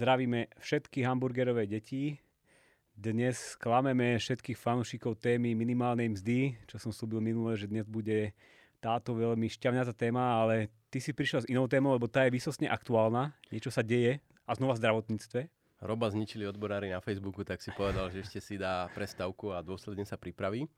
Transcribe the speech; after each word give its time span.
Zdravíme 0.00 0.48
všetky 0.62 1.04
hamburgerové 1.04 1.68
deti. 1.68 2.16
Dnes 2.96 3.58
sklameme 3.58 4.16
všetkých 4.16 4.56
fanúšikov 4.56 5.20
témy 5.20 5.52
minimálnej 5.52 6.08
mzdy, 6.08 6.56
čo 6.70 6.80
som 6.80 6.94
slúbil 6.94 7.20
minule, 7.20 7.58
že 7.58 7.68
dnes 7.68 7.84
bude 7.84 8.32
táto 8.80 9.12
veľmi 9.12 9.50
šťavňatá 9.50 9.92
téma, 9.92 10.40
ale 10.40 10.72
ty 10.88 11.04
si 11.04 11.12
prišiel 11.12 11.44
s 11.44 11.50
inou 11.52 11.68
témou, 11.68 11.92
lebo 11.92 12.08
tá 12.08 12.24
je 12.24 12.32
vysosne 12.32 12.70
aktuálna. 12.70 13.36
Niečo 13.52 13.68
sa 13.68 13.84
deje 13.84 14.24
a 14.48 14.56
znova 14.56 14.72
v 14.72 14.80
zdravotníctve. 14.80 15.40
Roba 15.80 16.12
zničili 16.12 16.44
odborári 16.44 16.92
na 16.92 17.00
Facebooku, 17.00 17.40
tak 17.40 17.64
si 17.64 17.72
povedal, 17.72 18.12
že 18.12 18.20
ešte 18.20 18.36
si 18.36 18.60
dá 18.60 18.92
prestavku 18.92 19.56
a 19.56 19.64
dôsledne 19.64 20.04
sa 20.04 20.20
pripraví. 20.20 20.68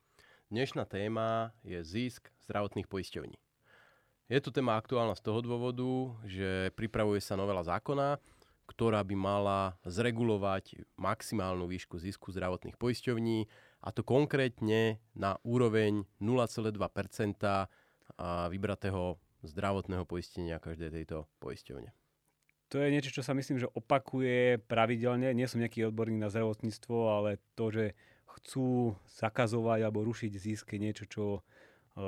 Dnešná 0.47 0.87
téma 0.87 1.51
je 1.59 1.75
zisk 1.83 2.31
zdravotných 2.47 2.87
poisťovní. 2.87 3.35
Je 4.31 4.39
tu 4.39 4.55
téma 4.55 4.79
aktuálna 4.79 5.19
z 5.19 5.27
toho 5.27 5.43
dôvodu, 5.43 6.15
že 6.23 6.71
pripravuje 6.79 7.19
sa 7.19 7.35
novela 7.35 7.67
zákona, 7.67 8.15
ktorá 8.63 9.03
by 9.03 9.11
mala 9.19 9.75
zregulovať 9.83 10.87
maximálnu 10.95 11.67
výšku 11.67 11.99
zisku 11.99 12.31
zdravotných 12.31 12.79
poisťovní 12.79 13.51
a 13.83 13.91
to 13.91 14.07
konkrétne 14.07 15.03
na 15.11 15.35
úroveň 15.43 16.07
0,2% 16.23 16.79
vybratého 18.47 19.19
zdravotného 19.43 20.07
poistenia 20.07 20.63
každej 20.63 20.95
tejto 20.95 21.27
poisťovne. 21.43 21.91
To 22.73 22.81
je 22.81 22.89
niečo, 22.89 23.13
čo 23.13 23.21
sa 23.21 23.37
myslím, 23.37 23.61
že 23.61 23.69
opakuje 23.69 24.57
pravidelne. 24.65 25.29
Nie 25.37 25.45
som 25.45 25.61
nejaký 25.61 25.93
odborník 25.93 26.17
na 26.17 26.33
zdravotníctvo, 26.33 26.97
ale 27.05 27.37
to, 27.53 27.69
že 27.69 27.85
chcú 28.25 28.97
zakazovať 29.13 29.85
alebo 29.85 30.01
rušiť 30.01 30.33
zisk 30.33 30.73
je 30.73 30.79
niečo, 30.81 31.05
čo 31.05 31.23
e, 31.37 31.41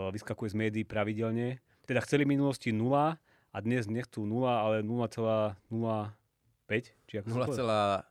vyskakuje 0.09 0.49
z 0.49 0.57
médií 0.57 0.81
pravidelne. 0.81 1.61
Teda 1.85 2.01
chceli 2.01 2.25
v 2.25 2.33
minulosti 2.33 2.73
0 2.73 2.81
a 3.13 3.57
dnes 3.61 3.85
nechcú 3.85 4.25
0, 4.25 4.41
ale 4.49 4.81
0,0 4.81 5.53
5? 6.65 7.05
Či 7.05 7.13
0,2. 7.21 8.09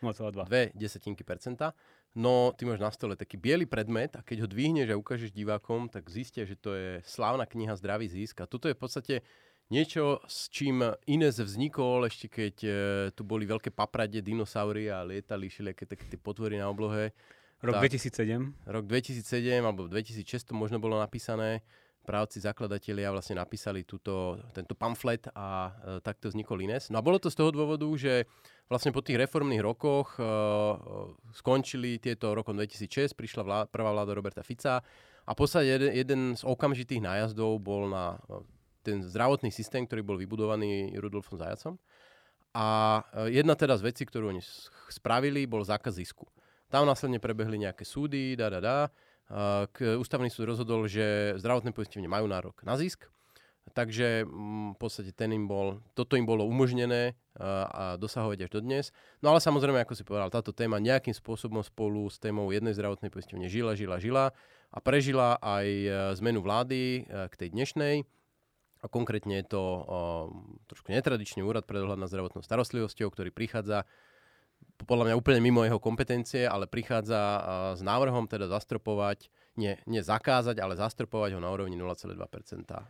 0,2. 0.00 0.48
Dve 0.48 0.72
desatinky 0.72 1.28
percenta. 1.28 1.76
No, 2.12 2.52
ty 2.52 2.68
máš 2.68 2.80
na 2.80 2.92
stole 2.92 3.16
taký 3.16 3.40
biely 3.40 3.64
predmet 3.64 4.16
a 4.16 4.24
keď 4.24 4.44
ho 4.44 4.48
dvihneš 4.48 4.92
a 4.92 5.00
ukážeš 5.00 5.32
divákom, 5.32 5.88
tak 5.88 6.08
zistia, 6.12 6.44
že 6.44 6.60
to 6.60 6.76
je 6.76 7.00
slávna 7.08 7.48
kniha 7.48 7.72
Zdravý 7.76 8.08
zisk. 8.08 8.44
A 8.44 8.48
toto 8.48 8.68
je 8.68 8.76
v 8.76 8.80
podstate 8.80 9.14
niečo, 9.72 10.20
s 10.28 10.52
čím 10.52 10.84
Ines 11.08 11.40
vznikol 11.40 12.04
ešte 12.04 12.28
keď 12.28 12.56
e, 12.60 12.70
tu 13.16 13.24
boli 13.24 13.48
veľké 13.48 13.72
paprade, 13.72 14.20
dinosaury 14.20 14.92
a 14.92 15.00
lietali 15.00 15.48
všelijaké 15.48 15.88
také 15.88 16.04
tie 16.12 16.20
potvory 16.20 16.60
na 16.60 16.68
oblohe. 16.68 17.16
Rok 17.64 17.80
tak, 17.80 17.88
2007. 17.88 18.68
Rok 18.68 18.84
2007 18.84 19.64
alebo 19.64 19.88
2006 19.88 20.52
to 20.52 20.52
možno 20.52 20.76
bolo 20.76 21.00
napísané 21.00 21.64
právci 22.02 22.42
zakladatelia 22.42 23.14
vlastne 23.14 23.38
napísali 23.38 23.86
túto, 23.86 24.34
tento 24.50 24.74
pamflet 24.74 25.30
a 25.32 25.70
e, 25.70 26.02
takto 26.02 26.28
vznikol 26.28 26.58
Ines. 26.60 26.90
No 26.90 26.98
a 26.98 27.06
bolo 27.06 27.22
to 27.22 27.30
z 27.30 27.38
toho 27.38 27.54
dôvodu, 27.54 27.86
že 27.94 28.26
vlastne 28.66 28.90
po 28.90 29.00
tých 29.00 29.22
reformných 29.22 29.62
rokoch 29.62 30.18
e, 30.18 30.22
skončili 31.32 32.02
tieto 32.02 32.34
rokom 32.34 32.58
2006, 32.58 33.14
prišla 33.14 33.42
vlá, 33.46 33.58
prvá 33.70 33.94
vláda 33.94 34.12
Roberta 34.12 34.42
Fica 34.42 34.82
a 35.22 35.30
v 35.30 35.38
podstate 35.38 35.70
jeden, 35.70 35.90
jeden 35.94 36.20
z 36.34 36.42
okamžitých 36.42 37.00
nájazdov 37.00 37.62
bol 37.62 37.86
na 37.86 38.18
e, 38.26 38.42
ten 38.82 39.00
zdravotný 39.00 39.54
systém, 39.54 39.86
ktorý 39.86 40.02
bol 40.02 40.18
vybudovaný 40.18 40.98
Rudolfom 40.98 41.38
Zajacom. 41.38 41.78
A 42.52 43.00
e, 43.26 43.38
jedna 43.38 43.56
teda 43.56 43.78
z 43.80 43.86
vecí, 43.88 44.02
ktorú 44.04 44.34
oni 44.34 44.42
spravili, 44.92 45.48
bol 45.48 45.64
zákaz 45.64 45.96
zisku. 45.96 46.28
Tam 46.68 46.84
následne 46.84 47.22
prebehli 47.22 47.62
nejaké 47.62 47.86
súdy, 47.86 48.36
da, 48.36 48.52
da, 48.52 48.60
da 48.60 48.76
k 49.72 49.96
ústavný 49.96 50.28
súd 50.28 50.52
rozhodol, 50.52 50.84
že 50.84 51.36
zdravotné 51.40 51.72
poistenie 51.72 52.04
majú 52.04 52.28
nárok 52.28 52.60
na 52.68 52.76
zisk, 52.76 53.08
takže 53.72 54.28
mm, 54.28 54.76
v 54.76 54.78
podstate 54.78 55.16
ten 55.16 55.32
im 55.32 55.48
bol, 55.48 55.80
toto 55.96 56.20
im 56.20 56.28
bolo 56.28 56.44
umožnené 56.44 57.16
a 57.40 57.96
dosahovať 57.96 58.44
až 58.44 58.50
do 58.52 58.60
dnes. 58.60 58.84
No 59.24 59.32
ale 59.32 59.40
samozrejme, 59.40 59.80
ako 59.80 59.96
si 59.96 60.04
povedal, 60.04 60.28
táto 60.28 60.52
téma 60.52 60.76
nejakým 60.76 61.16
spôsobom 61.16 61.64
spolu 61.64 62.04
s 62.12 62.20
témou 62.20 62.52
jednej 62.52 62.76
zdravotnej 62.76 63.08
poistenie 63.08 63.48
žila, 63.48 63.72
žila, 63.72 63.96
žila 63.96 64.36
a 64.68 64.78
prežila 64.84 65.40
aj 65.40 65.66
e, 65.68 65.88
zmenu 66.20 66.44
vlády 66.44 67.08
e, 67.08 67.28
k 67.32 67.34
tej 67.40 67.48
dnešnej. 67.56 68.04
A 68.82 68.90
konkrétne 68.90 69.38
je 69.40 69.46
to 69.46 69.62
o, 69.62 69.80
trošku 70.66 70.90
netradičný 70.90 71.46
úrad 71.46 71.62
pre 71.64 71.78
dohľad 71.78 72.02
nad 72.02 72.10
zdravotnou 72.10 72.42
starostlivosťou, 72.42 73.08
ktorý 73.14 73.30
prichádza 73.30 73.86
podľa 74.82 75.10
mňa 75.10 75.18
úplne 75.18 75.40
mimo 75.42 75.62
jeho 75.62 75.78
kompetencie, 75.78 76.46
ale 76.46 76.66
prichádza 76.66 77.18
s 77.78 77.80
návrhom 77.82 78.26
teda 78.26 78.50
zastropovať, 78.50 79.30
nie, 79.54 79.78
nie 79.86 80.02
zakázať, 80.02 80.58
ale 80.58 80.74
zastropovať 80.74 81.38
ho 81.38 81.40
na 81.42 81.50
úrovni 81.52 81.78
0,2% 81.78 82.14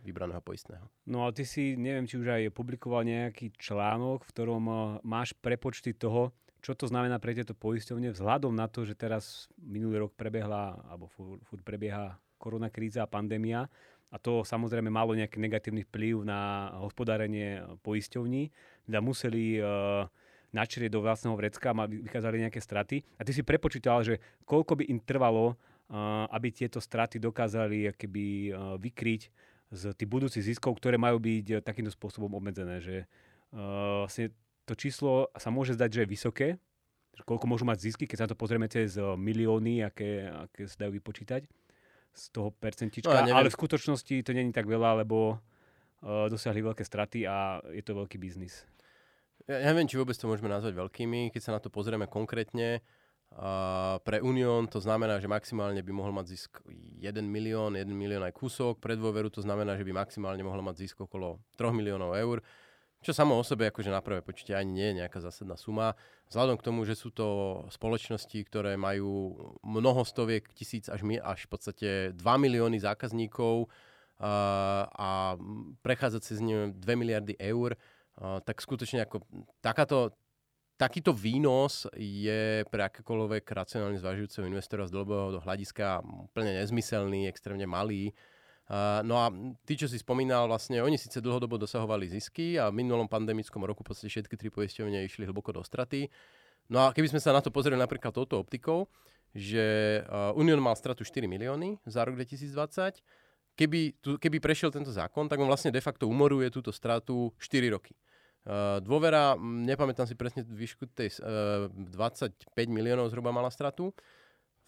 vybraného 0.01 0.41
poistného. 0.41 0.85
No 1.05 1.27
a 1.27 1.33
ty 1.35 1.45
si, 1.45 1.77
neviem, 1.77 2.09
či 2.09 2.17
už 2.17 2.27
aj 2.29 2.55
publikoval 2.55 3.05
nejaký 3.05 3.53
článok, 3.57 4.25
v 4.25 4.31
ktorom 4.33 4.63
máš 5.05 5.37
prepočty 5.37 5.93
toho, 5.93 6.33
čo 6.63 6.73
to 6.73 6.87
znamená 6.87 7.19
pre 7.19 7.35
tieto 7.35 7.51
poisťovne 7.51 8.15
vzhľadom 8.15 8.55
na 8.55 8.71
to, 8.71 8.87
že 8.87 8.95
teraz 8.95 9.51
minulý 9.59 10.07
rok 10.07 10.15
prebehla, 10.15 10.79
alebo 10.87 11.11
furt 11.11 11.61
prebieha 11.61 12.15
koronakríza 12.39 13.03
a 13.03 13.11
pandémia 13.11 13.67
a 14.13 14.21
to 14.21 14.45
samozrejme 14.45 14.93
malo 14.93 15.17
nejaký 15.17 15.41
negatívny 15.41 15.81
vplyv 15.89 16.21
na 16.21 16.69
hospodárenie 16.85 17.65
poisťovní, 17.81 18.53
teda 18.85 19.01
museli 19.01 19.57
uh, 19.57 20.05
načrie 20.53 20.85
do 20.85 21.01
vlastného 21.01 21.33
vrecka 21.33 21.73
a 21.73 21.89
vykázali 21.89 22.45
nejaké 22.45 22.61
straty. 22.61 23.01
A 23.17 23.25
ty 23.25 23.33
si 23.33 23.41
prepočítal, 23.41 24.05
že 24.05 24.21
koľko 24.45 24.77
by 24.77 24.83
im 24.85 25.01
trvalo, 25.01 25.57
aby 26.29 26.53
tieto 26.53 26.77
straty 26.77 27.17
dokázali 27.17 27.89
keby 27.97 28.53
vykryť 28.79 29.21
z 29.73 29.83
tých 29.97 30.09
budúcich 30.09 30.45
ziskov, 30.45 30.77
ktoré 30.77 31.01
majú 31.01 31.17
byť 31.17 31.45
e, 31.49 31.55
takýmto 31.65 31.89
spôsobom 31.89 32.29
obmedzené. 32.37 32.77
Že 32.77 32.95
vlastne 34.05 34.29
to 34.69 34.77
číslo 34.77 35.33
sa 35.33 35.49
môže 35.49 35.73
zdať, 35.73 35.89
že 35.89 36.01
je 36.05 36.13
vysoké, 36.13 36.47
koľko 37.25 37.45
môžu 37.49 37.65
mať 37.65 37.89
zisky, 37.89 38.05
keď 38.05 38.25
sa 38.25 38.29
to 38.29 38.37
pozrieme 38.37 38.69
cez 38.69 38.97
e, 38.97 39.01
milióny, 39.01 39.81
aké, 39.85 40.29
aké 40.29 40.69
sa 40.69 40.85
dajú 40.85 41.01
vypočítať 41.01 41.45
z 42.13 42.25
toho 42.29 42.53
percentička, 42.53 43.25
no, 43.25 43.29
ja 43.29 43.35
ale 43.35 43.49
v 43.49 43.57
skutočnosti 43.57 44.21
to 44.21 44.31
není 44.37 44.53
tak 44.53 44.69
veľa, 44.69 45.01
lebo 45.01 45.35
uh, 45.35 46.29
dosiahli 46.29 46.61
veľké 46.61 46.85
straty 46.85 47.25
a 47.25 47.57
je 47.73 47.81
to 47.81 47.97
veľký 47.97 48.21
biznis. 48.21 48.69
Ja, 49.49 49.59
ja 49.59 49.67
neviem, 49.73 49.89
či 49.89 49.97
vôbec 49.97 50.15
to 50.15 50.29
môžeme 50.29 50.47
nazvať 50.47 50.77
veľkými. 50.77 51.33
Keď 51.33 51.41
sa 51.41 51.51
na 51.57 51.59
to 51.59 51.73
pozrieme 51.73 52.05
konkrétne, 52.07 52.85
a 53.33 53.97
pre 54.05 54.21
Unión 54.21 54.69
to 54.69 54.77
znamená, 54.77 55.17
že 55.17 55.25
maximálne 55.25 55.81
by 55.81 55.89
mohol 55.89 56.13
mať 56.13 56.37
zisk 56.37 56.61
1 57.01 57.01
milión, 57.25 57.73
1 57.73 57.89
milión 57.89 58.21
aj 58.21 58.33
kúsok. 58.37 58.77
Pre 58.77 58.93
dôveru 58.93 59.33
to 59.33 59.41
znamená, 59.41 59.73
že 59.73 59.81
by 59.81 59.89
maximálne 59.89 60.45
mohol 60.45 60.61
mať 60.61 60.85
zisk 60.85 61.01
okolo 61.01 61.41
3 61.57 61.73
miliónov 61.73 62.13
eur. 62.13 62.45
Čo 63.03 63.11
samo 63.11 63.35
o 63.35 63.43
sebe, 63.43 63.67
akože 63.67 63.91
na 63.91 63.99
prvé 63.99 64.23
počutie 64.23 64.55
ani 64.55 64.71
nie 64.71 64.87
je 64.89 64.97
nejaká 65.03 65.19
zásadná 65.19 65.59
suma. 65.59 65.99
Vzhľadom 66.31 66.55
k 66.55 66.65
tomu, 66.71 66.87
že 66.87 66.95
sú 66.95 67.11
to 67.11 67.59
spoločnosti, 67.67 68.39
ktoré 68.47 68.79
majú 68.79 69.35
mnoho 69.59 70.07
stoviek 70.07 70.47
tisíc 70.55 70.87
až, 70.87 71.03
až 71.19 71.39
v 71.43 71.49
podstate 71.51 71.89
2 72.15 72.23
milióny 72.23 72.79
zákazníkov 72.79 73.67
a, 74.23 74.87
a 74.87 75.09
prechádzať 75.83 76.21
cez 76.23 76.39
ne 76.39 76.71
2 76.71 76.79
miliardy 76.95 77.35
eur, 77.43 77.75
tak 78.47 78.63
skutočne 78.63 79.03
ako 79.03 79.19
takáto, 79.59 80.15
takýto 80.79 81.11
výnos 81.11 81.83
je 81.99 82.63
pre 82.71 82.87
akékoľvek 82.87 83.43
racionálne 83.43 83.99
zvažujúceho 83.99 84.47
investora 84.47 84.87
z 84.87 84.95
dlhodobého 84.95 85.43
hľadiska 85.43 85.99
úplne 86.31 86.55
nezmyselný, 86.55 87.27
extrémne 87.27 87.67
malý. 87.67 88.15
No 89.03 89.15
a 89.19 89.27
tí, 89.67 89.75
čo 89.75 89.91
si 89.91 89.99
spomínal, 89.99 90.47
vlastne 90.47 90.79
oni 90.79 90.95
síce 90.95 91.19
dlhodobo 91.19 91.59
dosahovali 91.59 92.07
zisky 92.07 92.55
a 92.55 92.71
v 92.71 92.79
minulom 92.79 93.11
pandemickom 93.11 93.59
roku 93.67 93.83
podstate 93.83 94.07
všetky 94.07 94.39
tri 94.39 94.47
poisťovne 94.47 95.03
išli 95.03 95.27
hlboko 95.27 95.51
do 95.51 95.61
straty. 95.61 96.07
No 96.71 96.87
a 96.87 96.95
keby 96.95 97.11
sme 97.11 97.19
sa 97.19 97.35
na 97.35 97.43
to 97.43 97.51
pozreli 97.51 97.75
napríklad 97.75 98.15
touto 98.15 98.39
optikou, 98.39 98.87
že 99.35 99.99
Union 100.39 100.63
mal 100.63 100.79
stratu 100.79 101.03
4 101.03 101.27
milióny 101.27 101.83
za 101.83 102.07
rok 102.07 102.15
2020, 102.15 103.03
keby, 103.59 103.99
tu, 103.99 104.15
keby 104.15 104.39
prešiel 104.39 104.71
tento 104.71 104.95
zákon, 104.95 105.27
tak 105.27 105.43
on 105.43 105.49
vlastne 105.49 105.73
de 105.73 105.83
facto 105.83 106.07
umoruje 106.07 106.47
túto 106.53 106.71
stratu 106.71 107.35
4 107.37 107.73
roky. 107.73 107.93
Dôvera, 108.83 109.39
nepamätám 109.39 110.03
si 110.03 110.19
presne 110.19 110.43
výšku 110.43 110.91
tej 110.91 111.15
uh, 111.23 111.71
eh, 111.71 111.95
25 111.95 112.43
miliónov 112.67 113.07
zhruba 113.07 113.31
mala 113.31 113.47
stratu. 113.47 113.95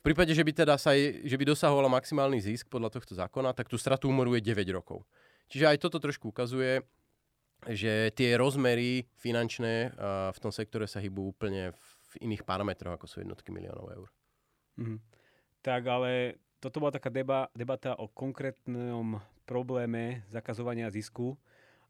Prípade, 0.05 0.37
že 0.37 0.45
by 0.45 0.51
teda 0.53 0.77
sa 0.77 0.93
jej, 0.93 1.25
že 1.25 1.33
by 1.33 1.49
dosahovala 1.49 1.89
maximálny 1.89 2.37
zisk 2.37 2.69
podľa 2.69 2.93
tohto 2.93 3.17
zákona, 3.17 3.57
tak 3.57 3.65
tú 3.65 3.81
stratu 3.81 4.05
umoruje 4.05 4.37
9 4.37 4.61
rokov. 4.69 5.01
Čiže 5.49 5.65
aj 5.65 5.81
toto 5.81 5.97
trošku 5.97 6.29
ukazuje, 6.29 6.85
že 7.65 8.13
tie 8.13 8.37
rozmery 8.37 9.09
finančné 9.17 9.97
uh, 9.97 10.29
v 10.29 10.37
tom 10.37 10.53
sektore 10.53 10.85
sa 10.85 11.01
hýbu 11.01 11.33
úplne 11.33 11.73
v 11.73 12.13
iných 12.21 12.45
parametroch, 12.45 13.01
ako 13.01 13.09
sú 13.09 13.25
jednotky 13.25 13.49
miliónov 13.49 13.89
eur. 13.89 14.09
Mm-hmm. 14.77 14.99
Tak 15.65 15.81
ale 15.89 16.37
toto 16.61 16.77
bola 16.77 16.93
taká 16.93 17.09
deba, 17.09 17.49
debata 17.57 17.97
o 17.97 18.05
konkrétnom 18.05 19.17
probléme 19.49 20.21
zakazovania 20.29 20.93
zisku 20.93 21.33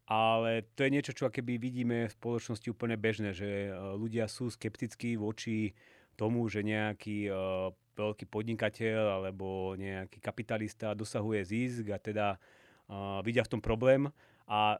ale 0.06 0.62
to 0.78 0.86
je 0.86 0.94
niečo, 0.94 1.12
čo 1.12 1.26
keby 1.26 1.58
vidíme 1.58 2.06
v 2.06 2.14
spoločnosti 2.14 2.70
úplne 2.70 2.94
bežné, 2.94 3.34
že 3.34 3.66
e, 3.66 3.70
ľudia 3.98 4.30
sú 4.30 4.46
skeptickí 4.46 5.18
voči 5.18 5.74
tomu, 6.14 6.48
že 6.48 6.64
nejaký 6.64 7.28
uh, 7.28 7.68
veľký 7.96 8.28
podnikateľ 8.28 9.24
alebo 9.24 9.72
nejaký 9.74 10.20
kapitalista 10.20 10.92
dosahuje 10.92 11.40
zisk 11.48 11.88
a 11.90 11.98
teda 11.98 12.26
uh, 12.36 13.24
vidia 13.24 13.42
v 13.42 13.52
tom 13.56 13.60
problém 13.64 14.06
a 14.44 14.76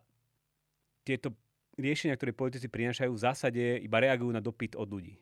tieto 1.03 1.33
riešenia, 1.81 2.17
ktoré 2.21 2.37
politici 2.37 2.69
prinášajú, 2.69 3.11
v 3.13 3.25
zásade 3.25 3.65
iba 3.81 3.99
reagujú 4.01 4.33
na 4.33 4.45
dopyt 4.45 4.77
od 4.77 4.89
ľudí. 4.91 5.17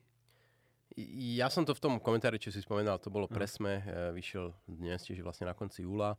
Ja 1.34 1.50
som 1.50 1.66
to 1.66 1.74
v 1.74 1.82
tom 1.82 1.94
komentári, 1.98 2.38
čo 2.38 2.54
si 2.54 2.62
spomenal, 2.62 3.02
to 3.02 3.10
bolo 3.10 3.26
presme, 3.26 3.82
uh, 3.82 4.10
vyšiel 4.14 4.54
dnes, 4.66 5.02
čiže 5.06 5.22
vlastne 5.22 5.50
na 5.50 5.54
konci 5.54 5.82
júla. 5.82 6.14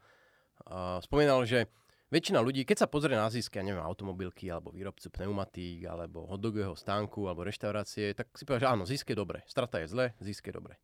Uh, 0.67 0.99
spomínal, 1.03 1.43
že 1.47 1.67
väčšina 2.11 2.43
ľudí, 2.43 2.67
keď 2.67 2.83
sa 2.83 2.91
pozrie 2.91 3.15
na 3.15 3.31
zisk, 3.31 3.55
ja 3.55 3.63
neviem, 3.63 3.83
automobilky, 3.83 4.51
alebo 4.51 4.75
výrobcu 4.75 5.07
pneumatík, 5.11 5.87
alebo 5.87 6.27
hotdogového 6.27 6.75
stánku, 6.75 7.27
alebo 7.27 7.47
reštaurácie, 7.47 8.13
tak 8.13 8.31
si 8.35 8.43
povie, 8.43 8.63
že 8.63 8.71
áno, 8.71 8.83
zisk 8.83 9.11
je 9.11 9.17
dobre, 9.17 9.43
strata 9.47 9.79
je 9.79 9.87
zle, 9.87 10.05
zisk 10.19 10.51
je 10.51 10.53
dobre. 10.53 10.75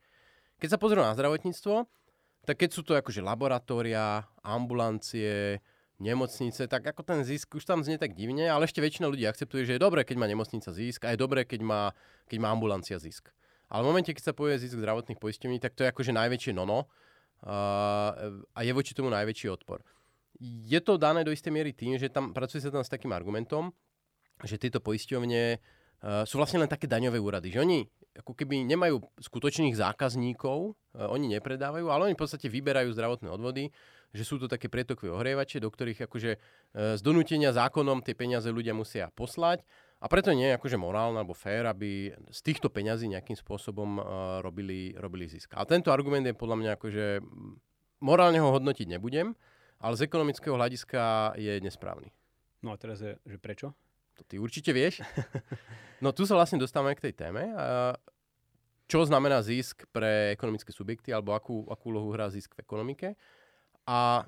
Keď 0.62 0.70
sa 0.70 0.78
pozrie 0.78 1.02
na 1.02 1.18
zdravotníctvo, 1.18 1.90
tak 2.46 2.56
keď 2.62 2.70
sú 2.70 2.86
to 2.86 2.94
akože 2.94 3.26
laboratória, 3.26 4.30
ambulancie, 4.46 5.58
nemocnice, 5.98 6.70
tak 6.70 6.86
ako 6.86 7.02
ten 7.02 7.26
zisk 7.26 7.58
už 7.58 7.66
tam 7.66 7.82
znie 7.82 7.98
tak 7.98 8.14
divne, 8.14 8.46
ale 8.46 8.70
ešte 8.70 8.78
väčšina 8.82 9.10
ľudí 9.10 9.26
akceptuje, 9.26 9.66
že 9.66 9.78
je 9.78 9.82
dobré, 9.82 10.06
keď 10.06 10.22
má 10.22 10.30
nemocnica 10.30 10.70
zisk 10.70 11.06
a 11.06 11.14
je 11.14 11.22
dobré, 11.22 11.50
keď 11.50 11.62
má, 11.66 11.82
keď 12.30 12.38
má 12.42 12.50
ambulancia 12.54 12.98
zisk. 13.02 13.34
Ale 13.74 13.86
v 13.86 13.90
momente, 13.90 14.14
keď 14.14 14.34
sa 14.34 14.38
povie 14.38 14.62
zisk 14.62 14.78
zdravotných 14.78 15.18
poistení, 15.18 15.58
tak 15.58 15.74
to 15.74 15.82
je 15.82 15.90
akože 15.90 16.14
najväčšie 16.14 16.54
nono 16.54 16.86
uh, 16.86 18.12
a 18.54 18.60
je 18.62 18.72
voči 18.74 18.94
tomu 18.94 19.10
najväčší 19.10 19.50
odpor. 19.50 19.82
Je 20.42 20.78
to 20.82 20.98
dané 20.98 21.26
do 21.26 21.34
istej 21.34 21.54
miery 21.54 21.74
tým, 21.74 21.98
že 22.02 22.10
tam 22.10 22.34
pracuje 22.34 22.62
sa 22.62 22.74
tam 22.74 22.86
s 22.86 22.90
takým 22.90 23.14
argumentom, 23.14 23.74
že 24.42 24.58
tieto 24.58 24.82
poisťovne 24.82 25.58
uh, 25.58 26.26
sú 26.26 26.42
vlastne 26.42 26.66
len 26.66 26.70
také 26.70 26.90
daňové 26.90 27.22
úrady, 27.22 27.54
že 27.54 27.62
oni 27.62 27.86
ako 28.18 28.36
keby 28.36 28.68
nemajú 28.68 29.00
skutočných 29.20 29.76
zákazníkov, 29.76 30.74
uh, 30.74 31.08
oni 31.12 31.32
nepredávajú, 31.40 31.88
ale 31.88 32.12
oni 32.12 32.16
v 32.16 32.22
podstate 32.22 32.52
vyberajú 32.52 32.92
zdravotné 32.92 33.32
odvody, 33.32 33.72
že 34.12 34.28
sú 34.28 34.36
to 34.36 34.52
také 34.52 34.68
prietokové 34.68 35.16
ohrievače, 35.16 35.64
do 35.64 35.72
ktorých 35.72 36.04
akože 36.04 36.32
z 36.76 37.00
donútenia 37.00 37.56
zákonom 37.56 38.04
tie 38.04 38.12
peniaze 38.12 38.52
ľudia 38.52 38.76
musia 38.76 39.08
poslať 39.16 39.64
a 40.04 40.10
preto 40.12 40.36
nie 40.36 40.52
je 40.52 40.58
akože 40.60 40.76
morálne 40.76 41.22
alebo 41.22 41.32
fér, 41.32 41.70
aby 41.70 42.12
z 42.28 42.40
týchto 42.44 42.68
peňazí 42.74 43.08
nejakým 43.08 43.38
spôsobom 43.38 44.02
uh, 44.02 44.06
robili, 44.44 44.98
robili 44.98 45.30
zisk. 45.30 45.54
A 45.56 45.64
tento 45.64 45.94
argument 45.94 46.28
je 46.28 46.36
podľa 46.36 46.58
mňa 46.60 46.72
akože 46.76 47.06
morálne 48.02 48.42
ho 48.42 48.50
hodnotiť 48.50 48.90
nebudem, 48.98 49.38
ale 49.78 49.94
z 49.94 50.10
ekonomického 50.10 50.58
hľadiska 50.58 51.34
je 51.38 51.62
nesprávny. 51.62 52.10
No 52.66 52.74
a 52.74 52.78
teraz 52.82 53.02
je, 53.02 53.16
že 53.26 53.38
prečo? 53.38 53.78
To 54.22 54.24
ty 54.30 54.38
určite 54.38 54.70
vieš. 54.70 55.02
No 56.02 56.14
tu 56.14 56.26
sa 56.26 56.38
vlastne 56.38 56.62
dostávame 56.62 56.94
k 56.98 57.10
tej 57.10 57.14
téme. 57.14 57.50
Čo 58.86 59.06
znamená 59.06 59.42
zisk 59.42 59.86
pre 59.90 60.34
ekonomické 60.34 60.70
subjekty 60.74 61.14
alebo 61.14 61.34
akú, 61.34 61.66
akú 61.70 61.94
úlohu 61.94 62.14
hrá 62.14 62.30
zisk 62.30 62.58
v 62.58 62.62
ekonomike. 62.66 63.08
A 63.86 64.26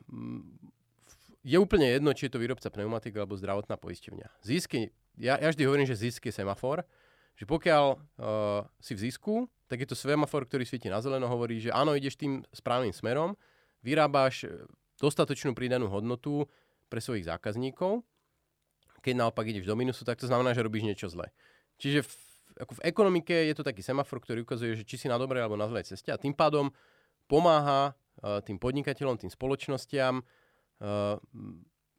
je 1.41 1.57
úplne 1.57 1.89
jedno, 1.89 2.13
či 2.13 2.29
je 2.29 2.33
to 2.33 2.41
výrobca 2.41 2.69
pneumatik 2.69 3.17
alebo 3.17 3.37
zdravotná 3.37 3.77
poisťovňa. 3.77 4.45
Zisky 4.45 4.93
ja, 5.19 5.37
ja 5.37 5.49
vždy 5.49 5.63
hovorím, 5.65 5.85
že 5.85 5.99
zisk 5.99 6.25
je 6.25 6.33
semafor, 6.33 6.81
že 7.37 7.45
pokiaľ 7.45 7.85
uh, 7.93 8.65
si 8.81 8.93
v 8.97 9.03
zisku, 9.09 9.33
tak 9.69 9.85
je 9.85 9.89
to 9.89 9.97
semafor, 9.97 10.45
ktorý 10.45 10.65
svieti 10.65 10.89
na 10.89 11.01
zeleno, 11.01 11.25
hovorí, 11.29 11.57
že 11.57 11.73
áno, 11.73 11.97
ideš 11.97 12.17
tým 12.17 12.45
správnym 12.53 12.93
smerom, 12.93 13.33
vyrábaš 13.81 14.45
e, 14.45 14.69
dostatočnú 15.01 15.57
pridanú 15.57 15.89
hodnotu 15.89 16.45
pre 16.93 17.01
svojich 17.01 17.25
zákazníkov. 17.25 18.05
Keď 19.03 19.13
naopak 19.19 19.43
ideš 19.43 19.67
do 19.67 19.75
minusu, 19.75 20.07
tak 20.07 20.15
to 20.15 20.25
znamená, 20.25 20.55
že 20.55 20.63
robíš 20.63 20.87
niečo 20.87 21.11
zlé. 21.11 21.29
Čiže 21.75 22.07
v, 22.07 22.11
ako 22.63 22.73
v 22.79 22.83
ekonomike 22.87 23.35
je 23.35 23.53
to 23.53 23.67
taký 23.67 23.83
semafor, 23.83 24.23
ktorý 24.23 24.47
ukazuje, 24.47 24.79
že 24.79 24.87
či 24.87 24.95
si 24.95 25.07
na 25.11 25.19
dobrej 25.19 25.43
alebo 25.43 25.59
na 25.59 25.67
zlej 25.67 25.91
ceste 25.91 26.09
a 26.09 26.17
tým 26.17 26.31
pádom 26.31 26.71
pomáha 27.27 27.91
uh, 27.91 28.39
tým 28.39 28.55
podnikateľom, 28.55 29.19
tým 29.19 29.31
spoločnostiam 29.31 30.23
uh, 30.23 31.19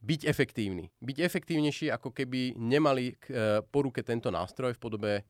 byť 0.04 0.20
efektívny. 0.28 0.92
Byť 1.00 1.16
efektívnejší, 1.24 1.88
ako 1.88 2.12
keby 2.12 2.60
nemali 2.60 3.16
k 3.16 3.24
e, 3.32 3.34
poruke 3.64 4.04
tento 4.04 4.28
nástroj 4.28 4.76
v 4.76 4.82
podobe 4.82 5.12
e, 5.16 5.22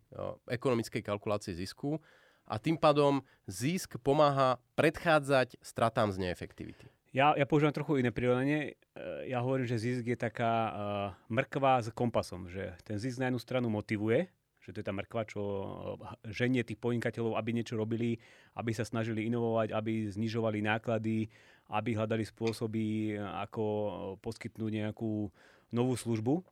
ekonomickej 0.51 0.99
kalkulácie 0.99 1.55
zisku 1.55 2.03
a 2.51 2.59
tým 2.59 2.75
pádom 2.75 3.23
zisk 3.47 4.03
pomáha 4.03 4.59
predchádzať 4.75 5.63
stratám 5.63 6.11
z 6.11 6.27
neefektivity. 6.27 6.91
Ja, 7.15 7.31
ja 7.39 7.47
používam 7.47 7.71
trochu 7.71 8.03
iné 8.03 8.11
prirovnanie. 8.11 8.75
E, 8.75 9.31
ja 9.31 9.39
hovorím, 9.39 9.71
že 9.71 9.79
zisk 9.79 10.03
je 10.03 10.19
taká 10.19 10.53
uh, 10.53 10.75
mrkva 11.31 11.87
s 11.87 11.95
kompasom, 11.95 12.51
že 12.51 12.75
ten 12.83 12.99
zisk 12.99 13.23
na 13.23 13.31
jednu 13.31 13.39
stranu 13.39 13.71
motivuje, 13.71 14.27
že 14.59 14.75
to 14.75 14.83
je 14.83 14.87
tá 14.91 14.91
mrkva, 14.91 15.23
čo 15.23 15.41
ženie 16.27 16.67
tých 16.67 16.83
podnikateľov, 16.83 17.39
aby 17.39 17.55
niečo 17.55 17.79
robili, 17.79 18.19
aby 18.59 18.75
sa 18.75 18.83
snažili 18.83 19.31
inovovať, 19.31 19.71
aby 19.71 20.11
znižovali 20.11 20.59
náklady, 20.67 21.31
aby 21.71 21.95
hľadali 21.95 22.27
spôsoby, 22.27 23.15
ako 23.47 23.63
poskytnúť 24.19 24.83
nejakú 24.83 25.31
novú 25.71 25.95
službu. 25.95 26.43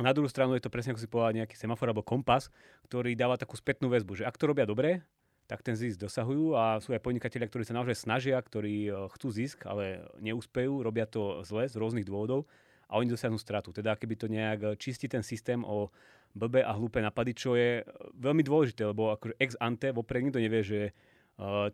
Na 0.00 0.16
druhú 0.16 0.32
stranu 0.32 0.56
je 0.56 0.64
to 0.64 0.72
presne, 0.72 0.96
ako 0.96 1.04
si 1.04 1.12
povedal, 1.12 1.44
nejaký 1.44 1.60
semafor 1.60 1.92
alebo 1.92 2.00
kompas, 2.00 2.48
ktorý 2.88 3.12
dáva 3.12 3.36
takú 3.36 3.54
spätnú 3.60 3.92
väzbu, 3.92 4.16
že 4.16 4.24
ak 4.24 4.40
to 4.40 4.48
robia 4.48 4.64
dobre, 4.64 5.04
tak 5.44 5.60
ten 5.60 5.76
zisk 5.76 6.00
dosahujú 6.00 6.56
a 6.56 6.80
sú 6.80 6.96
aj 6.96 7.04
podnikatelia, 7.04 7.48
ktorí 7.48 7.68
sa 7.68 7.76
naozaj 7.76 7.96
snažia, 8.00 8.40
ktorí 8.40 8.88
e, 8.88 8.90
chcú 9.12 9.28
zisk, 9.28 9.68
ale 9.68 10.08
neúspejú, 10.20 10.80
robia 10.80 11.04
to 11.04 11.44
zle 11.44 11.68
z 11.68 11.76
rôznych 11.76 12.08
dôvodov 12.08 12.48
a 12.88 12.96
oni 12.96 13.12
dosiahnu 13.12 13.36
stratu. 13.36 13.72
Teda 13.72 13.96
keby 13.96 14.14
to 14.16 14.26
nejak 14.28 14.80
čistí 14.80 15.04
ten 15.04 15.20
systém 15.20 15.60
o 15.64 15.92
blbé 16.34 16.64
a 16.64 16.72
hlúpe 16.74 16.98
napady, 16.98 17.32
čo 17.36 17.54
je 17.54 17.84
veľmi 18.16 18.42
dôležité, 18.42 18.88
lebo 18.88 19.14
akože 19.14 19.38
ex 19.38 19.54
ante 19.60 19.94
vopred 19.94 20.24
nikto 20.24 20.42
nevie, 20.42 20.62
že 20.64 20.80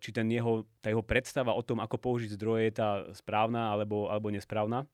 či 0.00 0.08
ten 0.12 0.24
jeho, 0.32 0.64
tá 0.80 0.88
jeho 0.88 1.04
predstava 1.04 1.52
o 1.52 1.60
tom, 1.60 1.84
ako 1.84 2.00
použiť 2.00 2.32
zdroje, 2.32 2.72
je 2.72 2.74
tá 2.80 2.88
správna 3.12 3.68
alebo, 3.68 4.08
alebo 4.08 4.32
nesprávna. 4.32 4.88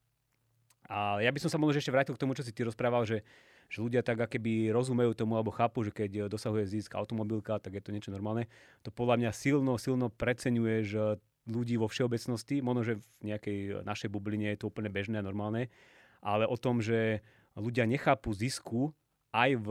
A 0.91 1.23
ja 1.23 1.31
by 1.31 1.39
som 1.39 1.51
sa 1.51 1.59
možno 1.59 1.79
ešte 1.79 1.95
vrátil 1.95 2.15
k 2.15 2.23
tomu, 2.23 2.35
čo 2.35 2.43
si 2.43 2.55
ty 2.55 2.67
rozprával, 2.67 3.07
že, 3.07 3.23
že 3.67 3.83
ľudia 3.83 4.03
tak 4.07 4.23
akéby 4.23 4.71
rozumejú 4.71 5.13
tomu 5.19 5.35
alebo 5.35 5.51
chápu, 5.51 5.83
že 5.87 5.93
keď 5.93 6.31
dosahuje 6.31 6.71
zisk 6.71 6.95
automobilka, 6.95 7.59
tak 7.59 7.77
je 7.77 7.83
to 7.83 7.91
niečo 7.91 8.15
normálne. 8.15 8.47
To 8.87 8.95
podľa 8.95 9.19
mňa 9.23 9.31
silno, 9.35 9.75
silno 9.77 10.11
preceňuje, 10.11 10.77
že 10.87 11.19
ľudí 11.47 11.79
vo 11.79 11.87
všeobecnosti, 11.87 12.59
možno, 12.59 12.83
že 12.83 12.95
v 13.23 13.35
nejakej 13.35 13.87
našej 13.87 14.11
bubline 14.11 14.51
je 14.55 14.59
to 14.63 14.71
úplne 14.71 14.91
bežné 14.91 15.23
a 15.23 15.27
normálne, 15.27 15.71
ale 16.19 16.43
o 16.47 16.59
tom, 16.59 16.83
že 16.83 17.23
ľudia 17.55 17.87
nechápu 17.87 18.35
zisku 18.35 18.91
aj 19.31 19.51
v 19.63 19.69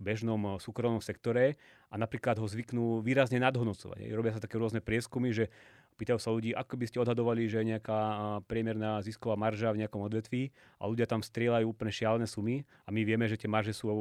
bežnom 0.00 0.56
súkromnom 0.56 1.04
sektore 1.04 1.60
a 1.92 2.00
napríklad 2.00 2.40
ho 2.40 2.46
zvyknú 2.48 3.04
výrazne 3.04 3.36
nadhodnocovať. 3.42 4.08
Robia 4.16 4.32
sa 4.32 4.40
také 4.40 4.56
rôzne 4.56 4.80
prieskumy, 4.80 5.34
že 5.34 5.52
pýtajú 6.00 6.16
sa 6.16 6.32
ľudí, 6.32 6.56
ako 6.56 6.80
by 6.80 6.84
ste 6.88 6.98
odhadovali, 7.04 7.44
že 7.44 7.60
je 7.60 7.76
nejaká 7.76 8.00
priemerná 8.48 9.04
zisková 9.04 9.36
marža 9.36 9.76
v 9.76 9.84
nejakom 9.84 10.00
odvetví 10.00 10.48
a 10.80 10.88
ľudia 10.88 11.04
tam 11.04 11.20
strieľajú 11.20 11.68
úplne 11.68 11.92
šialené 11.92 12.24
sumy 12.24 12.64
a 12.64 12.88
my 12.88 13.04
vieme, 13.04 13.28
že 13.28 13.36
tie 13.36 13.52
marže 13.52 13.76
sú 13.76 13.92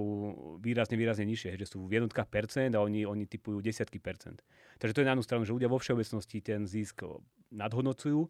výrazne, 0.64 0.96
výrazne 0.96 1.28
nižšie, 1.28 1.60
že 1.60 1.68
sú 1.68 1.84
v 1.84 2.00
jednotkách 2.00 2.32
percent 2.32 2.72
a 2.72 2.80
oni, 2.80 3.04
oni 3.04 3.28
typujú 3.28 3.60
desiatky 3.60 4.00
percent. 4.00 4.40
Takže 4.80 4.96
to 4.96 5.02
je 5.04 5.08
na 5.12 5.20
jednu 5.20 5.26
stranu, 5.28 5.44
že 5.44 5.52
ľudia 5.52 5.68
vo 5.68 5.84
všeobecnosti 5.84 6.40
ten 6.40 6.64
zisk 6.64 7.04
nadhodnocujú 7.52 8.24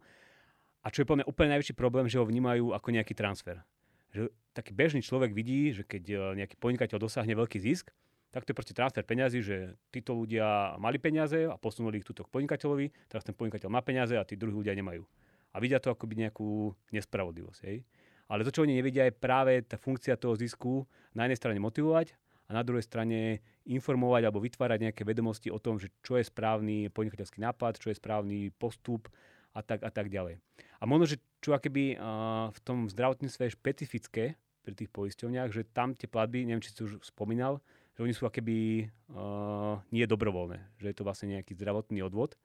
a 0.82 0.86
čo 0.90 1.00
je 1.00 1.06
podľa 1.06 1.22
mňa 1.22 1.30
úplne 1.30 1.50
najväčší 1.54 1.74
problém, 1.78 2.10
že 2.10 2.18
ho 2.18 2.26
vnímajú 2.26 2.74
ako 2.74 2.88
nejaký 2.90 3.14
transfer 3.14 3.62
že 4.10 4.26
taký 4.50 4.74
bežný 4.74 5.00
človek 5.06 5.30
vidí, 5.30 5.70
že 5.70 5.86
keď 5.86 6.04
e, 6.10 6.16
nejaký 6.42 6.58
podnikateľ 6.58 6.98
dosiahne 6.98 7.34
veľký 7.38 7.62
zisk, 7.62 7.94
tak 8.30 8.46
to 8.46 8.54
je 8.54 8.58
proste 8.58 8.74
transfer 8.74 9.02
peňazí, 9.02 9.42
že 9.42 9.74
títo 9.90 10.14
ľudia 10.14 10.78
mali 10.78 11.02
peniaze 11.02 11.50
a 11.50 11.58
posunuli 11.58 11.98
ich 11.98 12.06
túto 12.06 12.22
k 12.22 12.30
podnikateľovi, 12.30 13.10
teraz 13.10 13.26
ten 13.26 13.34
podnikateľ 13.34 13.68
má 13.70 13.82
peniaze 13.82 14.14
a 14.14 14.22
tí 14.22 14.38
druhí 14.38 14.54
ľudia 14.54 14.74
nemajú. 14.78 15.02
A 15.50 15.58
vidia 15.58 15.82
to 15.82 15.90
akoby 15.90 16.26
nejakú 16.26 16.70
nespravodlivosť. 16.94 17.60
Hej? 17.66 17.82
Ale 18.30 18.46
to, 18.46 18.54
čo 18.54 18.62
oni 18.62 18.78
nevidia, 18.78 19.10
je 19.10 19.18
práve 19.18 19.58
tá 19.66 19.74
funkcia 19.74 20.14
toho 20.14 20.38
zisku 20.38 20.86
na 21.10 21.26
jednej 21.26 21.38
strane 21.42 21.58
motivovať 21.58 22.14
a 22.46 22.54
na 22.54 22.62
druhej 22.62 22.86
strane 22.86 23.42
informovať 23.66 24.22
alebo 24.26 24.38
vytvárať 24.38 24.78
nejaké 24.90 25.02
vedomosti 25.02 25.50
o 25.50 25.58
tom, 25.58 25.82
že 25.82 25.90
čo 26.06 26.14
je 26.14 26.30
správny 26.30 26.90
podnikateľský 26.94 27.42
nápad, 27.42 27.82
čo 27.82 27.90
je 27.90 27.98
správny 27.98 28.54
postup 28.54 29.10
a 29.54 29.66
tak, 29.66 29.82
a 29.82 29.90
tak 29.90 30.06
ďalej. 30.06 30.38
A 30.78 30.86
možno, 30.86 31.10
že 31.10 31.18
čo 31.42 31.50
akéby 31.54 31.98
uh, 31.98 32.54
v 32.54 32.60
tom 32.62 32.86
zdravotníctve 32.86 33.50
je 33.50 33.56
špecifické 33.58 34.24
pri 34.62 34.72
tých 34.78 34.90
poisťovniach, 34.94 35.50
že 35.50 35.66
tam 35.66 35.98
tie 35.98 36.06
platby, 36.06 36.46
neviem, 36.46 36.62
či 36.62 36.70
si 36.70 36.86
už 36.86 37.02
spomínal, 37.02 37.58
že 38.00 38.08
oni 38.08 38.16
sú 38.16 38.24
akéby 38.24 38.88
uh, 39.12 39.76
nie 39.92 40.08
dobrovoľné, 40.08 40.80
že 40.80 40.88
je 40.88 40.96
to 40.96 41.04
vlastne 41.04 41.36
nejaký 41.36 41.52
zdravotný 41.52 42.00
odvod. 42.00 42.40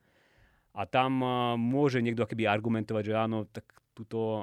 A 0.76 0.84
tam 0.84 1.24
uh, 1.24 1.56
môže 1.56 2.04
niekto 2.04 2.28
akéby 2.28 2.44
argumentovať, 2.44 3.08
že 3.08 3.14
áno, 3.16 3.48
tak 3.48 3.64
tuto 3.96 4.20
uh, 4.20 4.40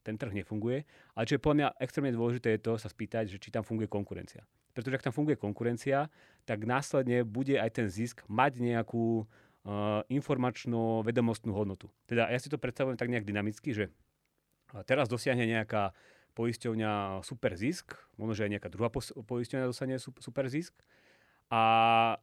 ten 0.00 0.16
trh 0.16 0.32
nefunguje. 0.32 0.88
Ale 1.12 1.28
čo 1.28 1.36
je 1.36 1.44
podľa 1.44 1.56
mňa 1.60 1.68
extrémne 1.84 2.16
dôležité 2.16 2.56
je 2.56 2.64
to 2.64 2.80
sa 2.80 2.88
spýtať, 2.88 3.28
že 3.28 3.36
či 3.36 3.52
tam 3.52 3.60
funguje 3.60 3.92
konkurencia. 3.92 4.48
Pretože 4.72 4.96
ak 4.96 5.04
tam 5.04 5.12
funguje 5.12 5.36
konkurencia, 5.36 6.08
tak 6.48 6.64
následne 6.64 7.28
bude 7.28 7.60
aj 7.60 7.84
ten 7.84 7.86
zisk 7.92 8.24
mať 8.24 8.64
nejakú 8.64 9.28
Uh, 9.64 10.04
informačno-vedomostnú 10.12 11.56
hodnotu. 11.56 11.88
Teda 12.04 12.28
ja 12.28 12.36
si 12.36 12.52
to 12.52 12.60
predstavujem 12.60 13.00
tak 13.00 13.08
nejak 13.08 13.24
dynamicky, 13.24 13.72
že 13.72 13.88
teraz 14.84 15.08
dosiahne 15.08 15.48
nejaká 15.48 15.96
poisťovňa 16.34 17.22
super 17.22 17.54
zisk, 17.54 17.94
možno, 18.18 18.34
že 18.34 18.44
aj 18.46 18.50
nejaká 18.58 18.68
druhá 18.70 18.90
poisťovňa 18.90 19.70
dosiahne 19.70 19.96
super 19.98 20.46
zisk 20.50 20.74
a 21.48 21.62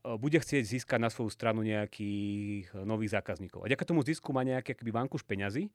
e, 0.03 0.17
bude 0.19 0.37
chcieť 0.37 0.63
získať 0.65 0.99
na 0.99 1.07
svoju 1.07 1.31
stranu 1.31 1.63
nejakých 1.63 2.67
e, 2.73 2.83
nových 2.83 3.15
zákazníkov. 3.15 3.63
A 3.63 3.71
ďaká 3.71 3.87
tomu 3.87 4.03
zisku 4.03 4.35
má 4.35 4.43
nejaký 4.43 4.75
akby 4.75 4.91
vankuš 4.91 5.23
peňazí 5.23 5.71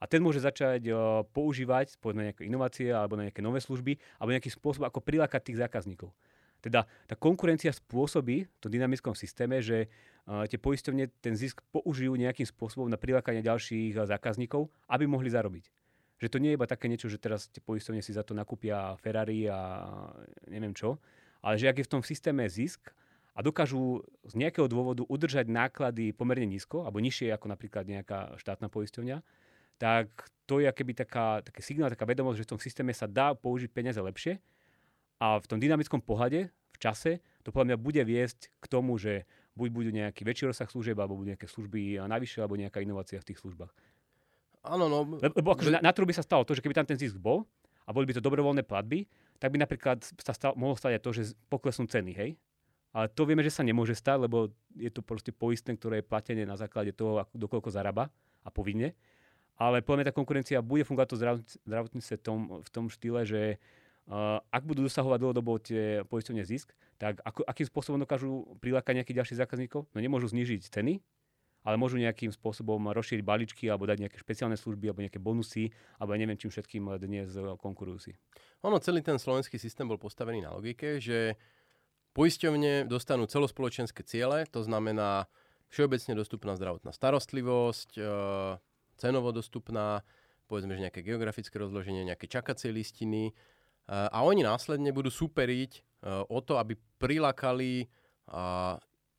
a 0.00 0.08
ten 0.08 0.24
môže 0.24 0.40
začať 0.40 0.88
uh, 0.88 1.28
používať 1.28 2.00
povedzme 2.00 2.32
nejaké 2.32 2.48
inovácie 2.48 2.88
alebo 2.88 3.20
na 3.20 3.28
nejaké 3.28 3.44
nové 3.44 3.60
služby 3.60 4.00
alebo 4.16 4.32
nejaký 4.32 4.48
spôsob, 4.48 4.88
ako 4.88 5.04
prilákať 5.04 5.52
tých 5.52 5.60
zákazníkov. 5.60 6.08
Teda 6.64 6.88
tá 7.04 7.20
konkurencia 7.20 7.68
spôsobí 7.68 8.48
v 8.48 8.58
tom 8.64 8.72
dynamickom 8.72 9.12
systéme, 9.12 9.60
že 9.60 9.92
tie 10.24 10.56
poisťovne 10.56 11.08
ten 11.20 11.36
zisk 11.36 11.60
použijú 11.68 12.16
nejakým 12.16 12.48
spôsobom 12.48 12.88
na 12.88 12.96
prilákanie 12.96 13.44
ďalších 13.44 13.96
zákazníkov, 13.96 14.72
aby 14.88 15.04
mohli 15.04 15.32
zarobiť. 15.32 15.79
Že 16.20 16.28
to 16.28 16.38
nie 16.38 16.52
je 16.52 16.58
iba 16.60 16.68
také 16.68 16.86
niečo, 16.86 17.08
že 17.08 17.16
teraz 17.16 17.48
tie 17.48 17.64
poisťovne 17.64 18.04
si 18.04 18.12
za 18.12 18.20
to 18.20 18.36
nakúpia 18.36 18.92
Ferrari 19.00 19.48
a 19.48 19.88
neviem 20.46 20.76
čo, 20.76 21.00
ale 21.40 21.56
že 21.56 21.72
ak 21.72 21.80
je 21.80 21.86
v 21.88 21.92
tom 21.96 22.02
systéme 22.04 22.44
zisk 22.44 22.92
a 23.32 23.40
dokážu 23.40 24.04
z 24.28 24.36
nejakého 24.36 24.68
dôvodu 24.68 25.00
udržať 25.08 25.48
náklady 25.48 26.12
pomerne 26.12 26.44
nízko, 26.44 26.84
alebo 26.84 27.00
nižšie 27.00 27.32
ako 27.32 27.48
napríklad 27.48 27.88
nejaká 27.88 28.36
štátna 28.36 28.68
poisťovňa, 28.68 29.24
tak 29.80 30.12
to 30.44 30.60
je 30.60 30.68
keby 30.68 30.92
taká, 30.92 31.40
taký 31.40 31.64
signál, 31.64 31.88
taká 31.88 32.04
vedomosť, 32.04 32.44
že 32.44 32.44
v 32.44 32.52
tom 32.52 32.60
systéme 32.60 32.92
sa 32.92 33.08
dá 33.08 33.32
použiť 33.32 33.72
peniaze 33.72 33.96
lepšie 33.96 34.36
a 35.16 35.40
v 35.40 35.46
tom 35.48 35.56
dynamickom 35.56 36.04
pohľade, 36.04 36.52
v 36.52 36.78
čase, 36.80 37.24
to 37.40 37.48
podľa 37.48 37.72
mňa 37.72 37.78
bude 37.80 38.02
viesť 38.04 38.52
k 38.60 38.66
tomu, 38.68 39.00
že 39.00 39.24
buď 39.56 39.68
budú 39.72 39.90
nejaký 39.92 40.20
väčší 40.24 40.52
rozsah 40.52 40.68
služieb, 40.68 40.96
alebo 41.00 41.16
budú 41.16 41.32
nejaké 41.32 41.48
služby 41.48 41.96
navyše, 42.04 42.44
alebo 42.44 42.60
nejaká 42.60 42.84
inovácia 42.84 43.20
v 43.20 43.28
tých 43.32 43.40
službách. 43.40 43.72
Áno, 44.60 44.92
no. 44.92 45.06
Lebo 45.20 45.56
akože 45.56 45.72
na, 45.72 45.80
na 45.80 45.92
trhu 45.92 46.04
by 46.04 46.14
sa 46.16 46.24
stalo 46.24 46.44
to, 46.44 46.52
že 46.52 46.60
keby 46.60 46.76
tam 46.76 46.84
ten 46.84 46.98
zisk 47.00 47.16
bol 47.16 47.48
a 47.84 47.90
boli 47.96 48.04
by 48.04 48.16
to 48.16 48.24
dobrovoľné 48.24 48.64
platby, 48.64 49.08
tak 49.40 49.56
by 49.56 49.58
napríklad 49.60 50.04
sa 50.04 50.32
stal, 50.36 50.52
mohlo 50.52 50.76
stať 50.76 51.00
aj 51.00 51.02
to, 51.02 51.10
že 51.16 51.22
poklesnú 51.48 51.88
ceny, 51.88 52.12
hej? 52.12 52.30
Ale 52.90 53.06
to 53.08 53.22
vieme, 53.22 53.40
že 53.40 53.54
sa 53.54 53.62
nemôže 53.62 53.94
stať, 53.94 54.26
lebo 54.26 54.50
je 54.74 54.90
to 54.90 55.00
proste 55.00 55.30
poistné, 55.30 55.78
ktoré 55.78 56.02
je 56.02 56.08
platené 56.10 56.42
na 56.42 56.58
základe 56.58 56.90
toho, 56.92 57.22
dokoľko 57.32 57.70
zarába 57.70 58.10
a 58.42 58.50
povinne 58.50 58.92
ale 59.60 59.84
podľa 59.84 59.96
mňa 60.00 60.08
tá 60.08 60.16
konkurencia 60.16 60.64
bude 60.64 60.88
fungovať 60.88 61.08
to 61.12 61.20
zdravotníctve 61.68 62.16
v 62.16 62.24
tom, 62.24 62.38
v 62.64 62.68
tom 62.72 62.88
štýle, 62.88 63.28
že 63.28 63.60
uh, 64.08 64.40
ak 64.48 64.64
budú 64.64 64.88
dosahovať 64.88 65.20
dlhodobo 65.20 65.60
tie 65.60 66.00
poisťovne 66.08 66.40
zisk, 66.48 66.72
tak 66.96 67.20
ako, 67.20 67.44
akým 67.44 67.68
spôsobom 67.68 68.00
dokážu 68.00 68.56
prilákať 68.64 68.96
nejakých 68.96 69.18
ďalších 69.20 69.40
zákazníkov? 69.44 69.84
No 69.92 70.00
nemôžu 70.00 70.32
znižiť 70.32 70.64
ceny, 70.72 71.04
ale 71.64 71.76
môžu 71.76 72.00
nejakým 72.00 72.32
spôsobom 72.32 72.88
rozšíriť 72.92 73.24
balíčky 73.24 73.64
alebo 73.68 73.84
dať 73.84 74.08
nejaké 74.08 74.16
špeciálne 74.16 74.56
služby 74.56 74.88
alebo 74.88 75.04
nejaké 75.04 75.20
bonusy 75.20 75.68
alebo 76.00 76.16
ja 76.16 76.18
neviem 76.20 76.40
čím 76.40 76.48
všetkým 76.48 76.88
dnes 76.96 77.36
konkurujú 77.60 77.98
si. 78.00 78.12
Ono, 78.64 78.80
celý 78.80 79.04
ten 79.04 79.20
slovenský 79.20 79.60
systém 79.60 79.84
bol 79.84 80.00
postavený 80.00 80.44
na 80.44 80.56
logike, 80.56 81.00
že 81.00 81.36
poisťovne 82.16 82.88
dostanú 82.88 83.28
celospoločenské 83.28 84.04
ciele, 84.04 84.44
to 84.48 84.64
znamená 84.64 85.28
všeobecne 85.70 86.18
dostupná 86.18 86.58
zdravotná 86.58 86.90
starostlivosť, 86.90 87.96
cenovo 88.98 89.30
dostupná, 89.30 90.02
povedzme, 90.50 90.74
že 90.74 90.84
nejaké 90.84 91.00
geografické 91.06 91.56
rozloženie, 91.56 92.04
nejaké 92.04 92.26
čakacie 92.26 92.74
listiny 92.74 93.32
a 93.90 94.18
oni 94.22 94.42
následne 94.42 94.94
budú 94.94 95.10
superiť 95.10 95.72
e, 95.74 95.80
o 96.30 96.38
to, 96.46 96.62
aby 96.62 96.78
prilákali 97.02 97.90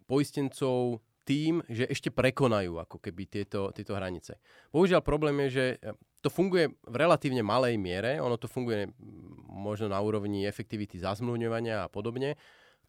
poistencov 0.08 1.04
tým, 1.32 1.64
že 1.72 1.88
ešte 1.88 2.12
prekonajú 2.12 2.76
ako 2.84 3.00
keby 3.00 3.24
tieto, 3.32 3.72
tieto 3.72 3.96
hranice. 3.96 4.36
Bohužiaľ 4.76 5.00
problém 5.00 5.48
je, 5.48 5.50
že 5.56 5.66
e, 5.80 5.96
to 6.20 6.28
funguje 6.28 6.68
v 6.84 6.96
relatívne 7.00 7.40
malej 7.40 7.80
miere, 7.80 8.20
ono 8.20 8.36
to 8.36 8.52
funguje 8.52 8.92
možno 9.48 9.88
na 9.88 10.04
úrovni 10.04 10.44
efektivity 10.44 11.00
zazmluvňovania 11.00 11.88
a 11.88 11.92
podobne, 11.92 12.36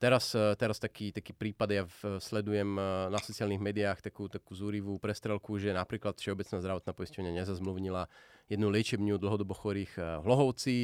Teraz, 0.03 0.35
eh, 0.35 0.59
teraz 0.59 0.83
taký, 0.83 1.15
taký 1.15 1.31
prípad, 1.31 1.69
ja 1.71 1.87
v, 1.87 2.19
sledujem 2.19 2.75
eh, 2.75 2.83
na 3.07 3.23
sociálnych 3.23 3.63
médiách 3.63 4.03
takú, 4.03 4.27
takú 4.27 4.51
zúrivú 4.59 4.99
prestrelku, 4.99 5.63
že 5.63 5.71
napríklad 5.71 6.19
Všeobecná 6.19 6.59
zdravotná 6.59 6.91
poisťovňa 6.91 7.39
nezazmluvnila 7.39 8.11
jednu 8.51 8.67
liečebňu 8.67 9.15
dlhodobo 9.23 9.55
chorých 9.55 9.95
v 9.97 10.25
Hlohovci, 10.27 10.77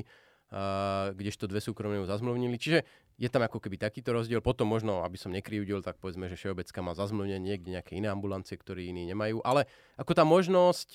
kdežto 1.13 1.45
dve 1.45 1.61
súkromné 1.61 2.01
ju 2.01 2.09
zazmluvnili. 2.09 2.57
Čiže 2.57 2.81
je 3.19 3.27
tam 3.27 3.43
ako 3.43 3.59
keby 3.59 3.83
takýto 3.83 4.15
rozdiel. 4.15 4.39
Potom 4.39 4.71
možno, 4.71 5.03
aby 5.03 5.19
som 5.19 5.35
nekrivdil, 5.35 5.83
tak 5.83 5.99
povedzme, 5.99 6.31
že 6.31 6.39
Všeobecka 6.39 6.79
má 6.87 6.95
zazmluvne 6.95 7.43
niekde 7.43 7.75
nejaké 7.75 7.99
iné 7.99 8.07
ambulancie, 8.07 8.55
ktoré 8.55 8.87
iní 8.87 9.11
nemajú. 9.11 9.43
Ale 9.43 9.67
ako 9.99 10.15
tá 10.15 10.23
možnosť, 10.23 10.95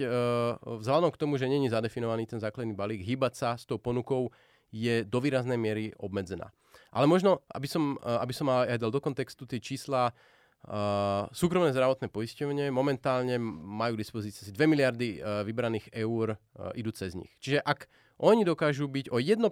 vzhľadom 0.64 1.12
k 1.12 1.20
tomu, 1.20 1.36
že 1.36 1.52
není 1.52 1.68
zadefinovaný 1.68 2.24
ten 2.32 2.40
základný 2.40 2.72
balík, 2.72 3.04
hýbať 3.04 3.34
sa 3.36 3.50
s 3.60 3.68
tou 3.68 3.76
ponukou 3.76 4.32
je 4.74 5.04
do 5.06 5.20
výraznej 5.22 5.60
miery 5.60 5.92
obmedzená. 6.02 6.50
Ale 6.90 7.06
možno, 7.06 7.46
aby 7.54 7.70
som, 7.70 8.00
eh, 8.02 8.18
aby 8.24 8.34
som 8.34 8.50
aj 8.50 8.82
dal 8.82 8.90
do 8.90 9.04
kontextu 9.04 9.46
tie 9.46 9.62
čísla, 9.62 10.16
Uh, 10.64 11.28
súkromné 11.36 11.76
zdravotné 11.76 12.08
poisťovne 12.08 12.72
momentálne 12.72 13.36
majú 13.36 14.00
k 14.00 14.08
dispozícii 14.08 14.48
2 14.56 14.64
miliardy 14.64 15.20
uh, 15.20 15.44
vybraných 15.44 15.92
eur, 15.92 16.40
idú 16.72 16.88
cez 16.96 17.20
nich. 17.20 17.28
Čiže 17.44 17.60
ak 17.60 17.92
oni 18.24 18.48
dokážu 18.48 18.88
byť 18.88 19.12
o 19.12 19.20
1% 19.20 19.44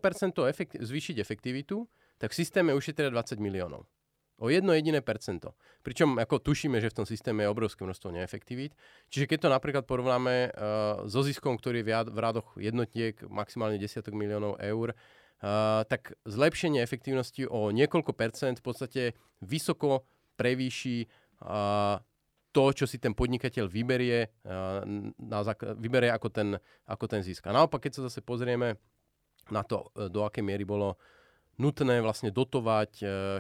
efekt- 0.48 0.80
zvýšiť 0.80 1.20
efektivitu, 1.20 1.84
tak 2.22 2.30
v 2.30 2.38
systéme 2.38 2.78
ušetria 2.78 3.10
20 3.10 3.42
miliónov. 3.42 3.90
O 4.42 4.50
jedno 4.50 4.74
jediné 4.74 5.06
percento. 5.06 5.54
Pričom 5.86 6.18
ako 6.18 6.42
tušíme, 6.42 6.82
že 6.82 6.90
v 6.90 6.98
tom 7.02 7.06
systéme 7.06 7.46
je 7.46 7.54
obrovské 7.54 7.86
množstvo 7.86 8.10
neefektivít. 8.10 8.74
Čiže 9.10 9.30
keď 9.30 9.38
to 9.46 9.50
napríklad 9.54 9.86
porovnáme 9.86 10.50
uh, 10.50 11.06
so 11.06 11.22
ziskom, 11.22 11.62
ktorý 11.62 11.86
je 11.86 12.10
v 12.10 12.18
rádoch 12.18 12.58
jednotiek 12.58 13.18
maximálne 13.30 13.82
desiatok 13.82 14.14
miliónov 14.14 14.62
eur, 14.62 14.94
Uh, 15.42 15.82
tak 15.90 16.14
zlepšenie 16.30 16.86
efektívnosti 16.86 17.50
o 17.50 17.74
niekoľko 17.74 18.14
percent 18.14 18.62
v 18.62 18.66
podstate 18.70 19.04
vysoko 19.42 20.06
prevýši 20.38 21.10
uh, 21.42 21.98
to, 22.54 22.70
čo 22.78 22.86
si 22.86 23.02
ten 23.02 23.18
podnikateľ 23.18 23.66
vyberie, 23.66 24.30
uh, 24.46 24.86
na 25.18 25.42
zak- 25.42 25.82
vyberie 25.82 26.14
ako 26.14 26.30
ten, 26.30 26.62
ako 26.86 27.06
ten 27.10 27.26
zisk. 27.26 27.50
A 27.50 27.58
naopak, 27.58 27.82
keď 27.82 27.92
sa 27.98 28.02
zase 28.06 28.22
pozrieme 28.22 28.78
na 29.50 29.66
to, 29.66 29.90
do 30.14 30.22
akej 30.30 30.46
miery 30.46 30.62
bolo 30.62 31.02
nutné 31.60 32.00
vlastne 32.00 32.30
dotovať 32.30 32.92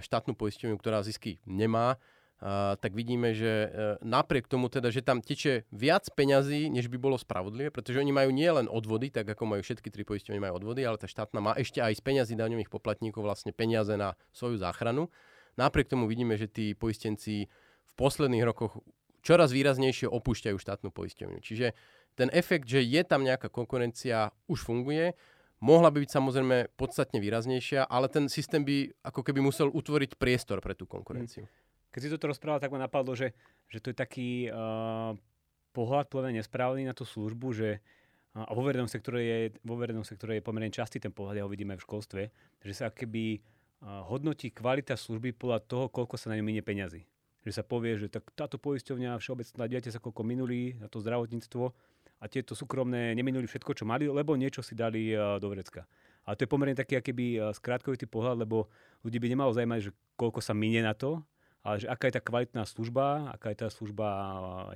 štátnu 0.02 0.34
poisťovňu, 0.36 0.76
ktorá 0.80 1.04
zisky 1.04 1.40
nemá, 1.48 2.02
Uh, 2.42 2.74
tak 2.82 2.98
vidíme, 2.98 3.38
že 3.38 3.70
uh, 3.70 4.02
napriek 4.02 4.50
tomu 4.50 4.66
teda, 4.66 4.90
že 4.90 5.06
tam 5.06 5.22
teče 5.22 5.70
viac 5.70 6.10
peňazí, 6.10 6.74
než 6.74 6.90
by 6.90 6.98
bolo 6.98 7.14
spravodlivé, 7.14 7.70
pretože 7.70 8.02
oni 8.02 8.10
majú 8.10 8.34
nielen 8.34 8.66
odvody, 8.66 9.14
tak 9.14 9.30
ako 9.30 9.46
majú 9.46 9.62
všetky 9.62 9.94
tri 9.94 10.02
poisťovne 10.02 10.42
majú 10.42 10.58
odvody, 10.58 10.82
ale 10.82 10.98
tá 10.98 11.06
štátna 11.06 11.38
má 11.38 11.54
ešte 11.54 11.86
aj 11.86 11.94
z 11.94 12.02
peňazí 12.02 12.34
daňových 12.34 12.74
poplatníkov 12.74 13.22
vlastne 13.22 13.54
peniaze 13.54 13.94
na 13.94 14.18
svoju 14.34 14.58
záchranu. 14.58 15.14
Napriek 15.54 15.94
tomu 15.94 16.10
vidíme, 16.10 16.34
že 16.34 16.50
tí 16.50 16.74
poistenci 16.74 17.46
v 17.86 17.94
posledných 17.94 18.42
rokoch 18.42 18.82
čoraz 19.22 19.54
výraznejšie 19.54 20.10
opúšťajú 20.10 20.58
štátnu 20.58 20.90
poisťovňu. 20.90 21.46
Čiže 21.46 21.78
ten 22.18 22.34
efekt, 22.34 22.66
že 22.66 22.82
je 22.82 23.06
tam 23.06 23.22
nejaká 23.22 23.54
konkurencia, 23.54 24.34
už 24.50 24.66
funguje. 24.66 25.14
Mohla 25.62 25.94
by 25.94 26.02
byť 26.02 26.12
samozrejme 26.12 26.74
podstatne 26.74 27.22
výraznejšia, 27.22 27.86
ale 27.86 28.10
ten 28.10 28.26
systém 28.26 28.66
by 28.66 28.90
ako 29.06 29.22
keby 29.22 29.46
musel 29.46 29.70
utvoriť 29.70 30.18
priestor 30.18 30.58
pre 30.58 30.74
tú 30.74 30.90
konkurenciu. 30.90 31.46
Hmm. 31.46 31.54
Keď 31.94 32.00
si 32.02 32.10
toto 32.10 32.34
rozprával, 32.34 32.58
tak 32.58 32.74
ma 32.74 32.82
napadlo, 32.82 33.14
že, 33.14 33.38
že 33.70 33.78
to 33.78 33.94
je 33.94 33.98
taký 33.98 34.30
uh, 34.50 35.14
pohľad 35.70 36.10
plne 36.10 36.42
nesprávny 36.42 36.90
na 36.90 36.98
tú 36.98 37.06
službu, 37.06 37.54
že 37.54 37.78
uh, 37.78 38.48
a 38.48 38.52
vo 38.56 38.64
verejnom 38.64 38.88
sektore 38.88 39.22
je, 39.22 39.38
vo 39.62 39.76
verejnom 39.76 40.08
sektore 40.08 40.40
je 40.40 40.46
pomerne 40.46 40.72
častý 40.72 40.98
ten 41.04 41.12
pohľad, 41.12 41.38
ja 41.38 41.46
ho 41.46 41.52
vidíme 41.52 41.76
v 41.76 41.84
školstve, 41.84 42.22
že 42.64 42.74
sa 42.74 42.88
keby 42.90 43.38
uh, 43.38 44.08
hodnotí 44.08 44.56
kvalita 44.56 44.96
služby 44.96 45.36
podľa 45.36 45.60
toho, 45.68 45.86
koľko 45.92 46.16
sa 46.16 46.32
na 46.32 46.40
ňu 46.40 46.48
minie 46.48 46.64
peňazí. 46.64 47.04
Že 47.44 47.52
sa 47.52 47.64
povie, 47.68 48.00
že 48.00 48.08
tak 48.08 48.32
táto 48.34 48.56
poisťovňa 48.56 49.20
všeobecná, 49.20 49.68
dívate 49.68 49.92
sa, 49.92 50.00
koľko 50.00 50.24
minuli 50.24 50.80
na 50.80 50.88
to 50.88 51.04
zdravotníctvo 51.04 51.76
a 52.22 52.30
tieto 52.30 52.54
súkromné 52.54 53.18
neminuli 53.18 53.50
všetko, 53.50 53.74
čo 53.74 53.84
mali, 53.90 54.06
lebo 54.06 54.38
niečo 54.38 54.62
si 54.62 54.78
dali 54.78 55.12
uh, 55.12 55.42
do 55.42 55.50
vrecka. 55.50 55.90
A 56.22 56.38
to 56.38 56.46
je 56.46 56.54
pomerne 56.54 56.78
taký 56.78 57.02
akýby 57.02 57.42
skrátkovitý 57.58 58.06
pohľad, 58.06 58.46
lebo 58.46 58.70
ľudí 59.02 59.18
by 59.18 59.26
nemalo 59.26 59.58
zaujímať, 59.58 59.90
že 59.90 59.92
koľko 60.14 60.38
sa 60.38 60.54
minie 60.54 60.86
na 60.86 60.94
to, 60.94 61.18
ale 61.66 61.82
že 61.82 61.90
aká 61.90 62.10
je 62.10 62.18
tá 62.18 62.22
kvalitná 62.22 62.62
služba, 62.66 63.34
aká 63.34 63.50
je 63.54 63.58
tá 63.66 63.68
služba 63.74 64.08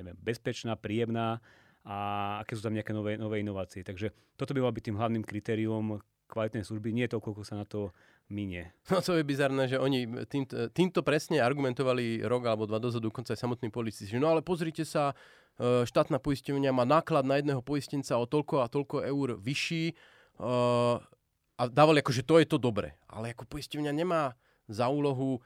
neviem, 0.02 0.18
bezpečná, 0.22 0.74
príjemná 0.74 1.38
a 1.86 1.96
aké 2.42 2.58
sú 2.58 2.66
tam 2.66 2.74
nejaké 2.74 2.94
nové, 2.98 3.18
nové 3.18 3.46
inovácie. 3.46 3.86
Takže 3.86 4.10
toto 4.34 4.58
by 4.58 4.66
malo 4.66 4.74
byť 4.74 4.84
tým 4.90 4.98
hlavným 4.98 5.24
kritérium 5.26 6.02
kvalitnej 6.26 6.66
služby, 6.66 6.90
nie 6.90 7.06
to, 7.06 7.22
koľko 7.22 7.46
sa 7.46 7.62
na 7.62 7.66
to 7.70 7.94
minie. 8.30 8.74
No 8.90 9.02
to 9.02 9.18
je 9.18 9.24
bizarné, 9.26 9.70
že 9.70 9.78
oni 9.78 10.26
týmto, 10.26 10.70
týmto 10.74 11.02
presne 11.06 11.42
argumentovali 11.42 12.26
rok 12.26 12.44
alebo 12.46 12.66
dva 12.66 12.82
dozadu, 12.82 13.10
dokonca 13.14 13.34
aj 13.34 13.42
samotní 13.42 13.70
policisti. 13.70 14.18
No 14.18 14.34
ale 14.34 14.42
pozrite 14.42 14.82
sa, 14.82 15.14
e, 15.58 15.86
štátna 15.86 16.18
poisťovňa 16.18 16.72
má 16.74 16.86
náklad 16.86 17.26
na 17.26 17.38
jedného 17.38 17.62
poistenca 17.62 18.18
o 18.18 18.26
toľko 18.26 18.66
a 18.66 18.72
toľko 18.72 19.06
eur 19.06 19.38
vyšší 19.38 19.84
e, 19.90 19.94
a 21.56 21.64
dávali 21.72 22.02
ako, 22.04 22.12
že 22.12 22.28
to 22.28 22.36
je 22.42 22.48
to 22.50 22.58
dobre. 22.58 22.98
Ale 23.08 23.32
ako 23.32 23.48
poisťovňa 23.48 23.92
nemá 23.94 24.34
za 24.68 24.90
úlohu 24.90 25.40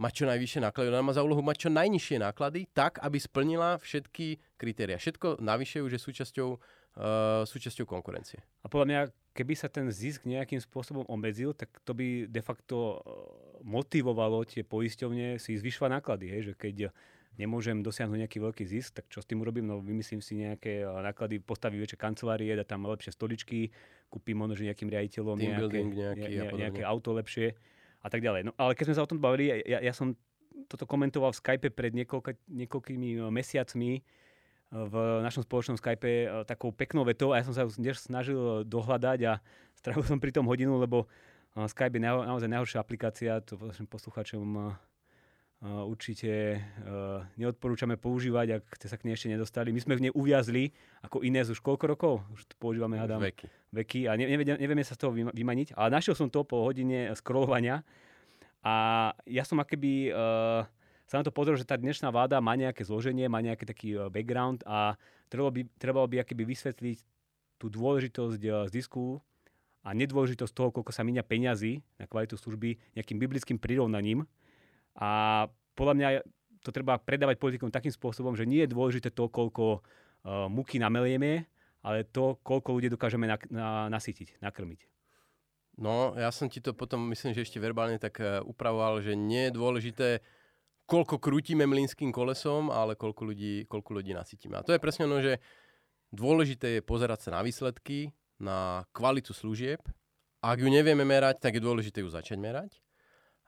mať 0.00 0.12
čo 0.16 0.24
najvyššie 0.24 0.60
náklady, 0.64 0.86
ona 0.88 1.04
má 1.04 1.12
za 1.12 1.20
úlohu 1.20 1.44
mať 1.44 1.68
čo 1.68 1.70
najnižšie 1.72 2.24
náklady, 2.24 2.72
tak, 2.72 2.96
aby 3.04 3.20
splnila 3.20 3.76
všetky 3.84 4.40
kritéria. 4.56 4.96
Všetko 4.96 5.44
navyše 5.44 5.84
už 5.84 5.96
je 5.96 6.00
súčasťou 6.00 6.48
uh, 7.00 7.42
súčasťou 7.48 7.88
konkurencie. 7.88 8.44
A 8.60 8.68
podľa 8.68 8.86
mňa, 8.86 9.00
keby 9.32 9.56
sa 9.56 9.72
ten 9.72 9.88
zisk 9.88 10.28
nejakým 10.28 10.60
spôsobom 10.60 11.08
obmedzil, 11.08 11.56
tak 11.56 11.72
to 11.82 11.96
by 11.96 12.28
de 12.28 12.42
facto 12.44 13.00
motivovalo 13.64 14.44
tie 14.44 14.60
poisťovne 14.60 15.40
si 15.40 15.56
zvyšovať 15.56 15.90
náklady. 15.96 16.26
Hej? 16.28 16.40
Že 16.52 16.54
keď 16.60 16.76
nemôžem 17.40 17.80
dosiahnuť 17.80 18.28
nejaký 18.28 18.38
veľký 18.42 18.64
zisk, 18.68 19.00
tak 19.00 19.08
čo 19.08 19.24
s 19.24 19.28
tým 19.28 19.40
urobím? 19.40 19.64
No 19.64 19.80
vymyslím 19.80 20.20
si 20.20 20.36
nejaké 20.44 20.84
náklady, 20.84 21.40
postavím 21.40 21.80
väčšie 21.80 21.96
kancelárie, 21.96 22.52
dá 22.52 22.68
tam 22.68 22.84
lepšie 22.84 23.16
stoličky, 23.16 23.72
kúpim 24.12 24.36
možno 24.36 24.68
nejakým 24.68 24.90
riaditeľom 24.92 25.40
nejaké, 25.40 25.80
nejaký 25.88 26.32
ne, 26.36 26.44
ne, 26.44 26.60
nejaké 26.68 26.82
auto 26.84 27.16
lepšie 27.16 27.56
a 28.04 28.08
tak 28.12 28.20
ďalej. 28.20 28.50
No 28.50 28.52
ale 28.60 28.76
keď 28.76 28.92
sme 28.92 28.96
sa 29.00 29.04
o 29.06 29.10
tom 29.10 29.22
bavili, 29.22 29.48
ja, 29.64 29.80
ja 29.80 29.92
som 29.96 30.12
toto 30.68 30.84
komentoval 30.84 31.32
v 31.32 31.40
Skype 31.40 31.68
pred 31.72 31.94
niekoľka, 31.94 32.36
niekoľkými 32.50 33.22
mesiacmi, 33.32 34.02
v 34.70 34.94
našom 35.26 35.42
spoločnom 35.42 35.74
Skype 35.74 36.06
e, 36.06 36.26
takou 36.46 36.70
peknou 36.70 37.02
vetou 37.02 37.34
a 37.34 37.42
ja 37.42 37.44
som 37.46 37.54
sa 37.54 37.66
už 37.66 37.82
snažil 37.98 38.62
dohľadať 38.62 39.18
a 39.26 39.42
strávil 39.74 40.06
som 40.06 40.22
pri 40.22 40.30
tom 40.30 40.46
hodinu, 40.46 40.78
lebo 40.78 41.10
e, 41.58 41.66
Skype 41.66 41.98
je 41.98 42.02
naozaj 42.06 42.46
najhoršia 42.46 42.78
aplikácia, 42.78 43.42
to 43.42 43.58
vašim 43.58 43.90
posluchačom 43.90 44.46
e, 44.46 44.62
určite 45.60 46.56
neodporúčame 47.36 48.00
používať, 48.00 48.64
ak 48.64 48.80
ste 48.80 48.88
sa 48.88 48.96
k 48.96 49.04
nej 49.04 49.12
ešte 49.12 49.28
nedostali. 49.28 49.76
My 49.76 49.84
sme 49.84 49.92
v 50.00 50.08
nej 50.08 50.12
uviazli 50.16 50.72
ako 51.04 51.20
iné 51.20 51.44
už 51.44 51.60
koľko 51.60 51.84
rokov? 51.84 52.12
Už 52.32 52.48
to 52.48 52.56
používame, 52.56 52.96
hádam, 52.96 53.20
veky. 53.20 53.44
veky 53.68 54.00
a 54.08 54.16
nevieme, 54.16 54.56
nevieme 54.56 54.80
sa 54.80 54.96
z 54.96 55.04
toho 55.04 55.12
vymaniť. 55.12 55.76
Ale 55.76 55.92
našiel 55.92 56.16
som 56.16 56.32
to 56.32 56.48
po 56.48 56.64
hodine 56.64 57.12
scrollovania 57.12 57.84
a 58.64 59.12
ja 59.28 59.44
som 59.44 59.60
akéby 59.60 60.16
uh, 60.16 60.64
sa 61.10 61.18
na 61.18 61.26
to 61.26 61.34
pozrel, 61.34 61.58
že 61.58 61.66
tá 61.66 61.74
dnešná 61.74 62.14
vláda 62.14 62.38
má 62.38 62.54
nejaké 62.54 62.86
zloženie, 62.86 63.26
má 63.26 63.42
nejaký 63.42 63.66
taký 63.66 63.98
e, 63.98 64.06
background 64.14 64.62
a 64.62 64.94
trebalo 65.26 65.50
by, 65.50 65.66
trebalo 65.74 66.06
by 66.06 66.22
akéby 66.22 66.46
vysvetliť 66.46 67.02
tú 67.58 67.66
dôležitosť 67.66 68.38
e, 68.38 68.50
z 68.66 68.70
disku 68.70 69.18
a 69.82 69.90
nedôležitosť 69.90 70.54
toho, 70.54 70.70
koľko 70.70 70.94
sa 70.94 71.02
míňa 71.02 71.26
peňazí 71.26 71.82
na 71.98 72.06
kvalitu 72.06 72.38
služby 72.38 72.94
nejakým 72.94 73.18
biblickým 73.18 73.58
prirovnaním. 73.58 74.22
A 74.94 75.50
podľa 75.74 75.94
mňa 75.98 76.08
to 76.62 76.70
treba 76.70 76.94
predávať 77.02 77.42
politikom 77.42 77.74
takým 77.74 77.90
spôsobom, 77.90 78.38
že 78.38 78.46
nie 78.46 78.62
je 78.62 78.70
dôležité 78.70 79.08
to, 79.08 79.32
koľko 79.32 79.80
uh, 79.80 80.46
muky 80.52 80.76
namelieme, 80.76 81.48
ale 81.80 82.04
to, 82.04 82.36
koľko 82.44 82.76
ľudí 82.76 82.92
dokážeme 82.92 83.24
na, 83.24 83.40
na, 83.48 83.88
nasytiť, 83.88 84.44
nakrmiť. 84.44 84.84
No, 85.80 86.12
ja 86.20 86.28
som 86.28 86.52
ti 86.52 86.60
to 86.60 86.76
potom, 86.76 87.08
myslím, 87.08 87.32
že 87.32 87.48
ešte 87.48 87.56
verbálne 87.56 87.96
tak 87.96 88.20
upravoval, 88.44 89.00
že 89.00 89.16
nie 89.16 89.48
je 89.48 89.56
dôležité 89.56 90.08
koľko 90.90 91.22
krútime 91.22 91.70
mlynským 91.70 92.10
kolesom, 92.10 92.74
ale 92.74 92.98
koľko 92.98 93.30
ľudí, 93.30 93.70
koľko 93.70 94.02
ľudí 94.02 94.10
nasytíme. 94.10 94.58
A 94.58 94.66
to 94.66 94.74
je 94.74 94.82
presne 94.82 95.06
ono, 95.06 95.22
že 95.22 95.38
dôležité 96.10 96.78
je 96.78 96.82
pozerať 96.82 97.30
sa 97.30 97.38
na 97.38 97.46
výsledky, 97.46 98.10
na 98.42 98.82
kvalitu 98.90 99.30
služieb. 99.30 99.78
Ak 100.42 100.58
ju 100.58 100.66
nevieme 100.66 101.06
merať, 101.06 101.38
tak 101.38 101.54
je 101.54 101.62
dôležité 101.62 102.02
ju 102.02 102.10
začať 102.10 102.42
merať. 102.42 102.82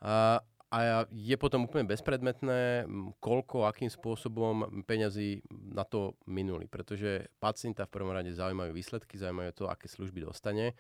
A, 0.07 0.39
a 0.71 0.79
je 1.11 1.35
potom 1.35 1.67
úplne 1.67 1.91
bezpredmetné, 1.91 2.87
koľko, 3.19 3.67
akým 3.67 3.91
spôsobom 3.91 4.85
peňazí 4.87 5.43
na 5.51 5.83
to 5.83 6.15
minuli. 6.31 6.71
Pretože 6.71 7.27
pacienta 7.43 7.91
v 7.91 7.95
prvom 7.99 8.15
rade 8.15 8.31
zaujímajú 8.31 8.71
výsledky, 8.71 9.19
zaujímajú 9.19 9.51
to, 9.57 9.65
aké 9.67 9.91
služby 9.91 10.23
dostane 10.23 10.79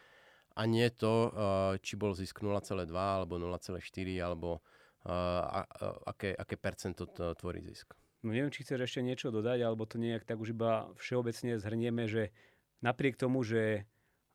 a 0.52 0.62
nie 0.68 0.84
to, 0.92 1.32
či 1.80 1.96
bol 1.96 2.12
zisk 2.12 2.44
0,2 2.44 2.92
alebo 2.92 3.40
0,4 3.40 3.80
alebo 4.20 4.60
a, 5.06 5.66
a, 5.66 5.86
aké, 6.06 6.30
aké 6.34 6.54
percento 6.54 7.10
to 7.10 7.34
tvorí 7.34 7.58
zisk. 7.62 7.94
No 8.22 8.30
neviem, 8.30 8.54
či 8.54 8.62
chceš 8.62 8.86
ešte 8.86 9.02
niečo 9.02 9.34
dodať, 9.34 9.66
alebo 9.66 9.82
to 9.82 9.98
nejak 9.98 10.22
tak 10.22 10.38
už 10.38 10.54
iba 10.54 10.94
všeobecne 10.94 11.58
zhrnieme, 11.58 12.06
že 12.06 12.30
napriek 12.78 13.18
tomu, 13.18 13.42
že 13.42 13.82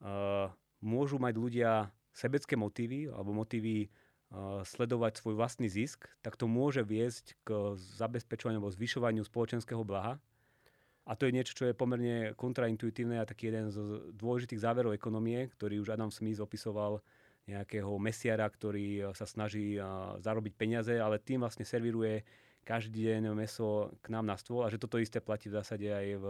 uh, 0.04 0.52
môžu 0.84 1.24
mať 1.24 1.34
ľudia 1.40 1.72
sebecké 2.12 2.60
motívy 2.60 3.08
alebo 3.08 3.32
motívy 3.32 3.88
uh, 3.88 4.60
sledovať 4.68 5.24
svoj 5.24 5.40
vlastný 5.40 5.72
zisk, 5.72 6.04
tak 6.20 6.36
to 6.36 6.52
môže 6.52 6.84
viesť 6.84 7.40
k 7.48 7.80
zabezpečovaniu 7.80 8.60
alebo 8.60 8.76
zvyšovaniu 8.76 9.24
spoločenského 9.24 9.88
blaha. 9.88 10.20
A 11.08 11.16
to 11.16 11.24
je 11.24 11.32
niečo, 11.32 11.56
čo 11.56 11.72
je 11.72 11.78
pomerne 11.78 12.36
kontraintuitívne 12.36 13.24
a 13.24 13.30
taký 13.30 13.48
jeden 13.48 13.72
z 13.72 13.80
dôležitých 14.20 14.60
záverov 14.60 14.92
ekonomie, 14.92 15.48
ktorý 15.56 15.80
už 15.80 15.96
Adam 15.96 16.12
Smith 16.12 16.44
opisoval 16.44 17.00
nejakého 17.48 17.90
mesiara, 17.98 18.46
ktorý 18.46 18.88
eh, 19.00 19.04
sa 19.16 19.24
snaží 19.24 19.80
eh, 19.80 19.84
zarobiť 20.20 20.54
peniaze, 20.54 20.94
ale 20.96 21.24
tým 21.24 21.42
vlastne 21.42 21.64
servíruje 21.64 22.28
každý 22.68 23.08
deň 23.08 23.32
meso 23.32 23.96
k 24.04 24.12
nám 24.12 24.28
na 24.28 24.36
stôl 24.36 24.68
a 24.68 24.72
že 24.72 24.76
toto 24.76 25.00
isté 25.00 25.24
platí 25.24 25.48
v 25.48 25.56
zásade 25.56 25.88
aj 25.88 26.08
v 26.20 26.26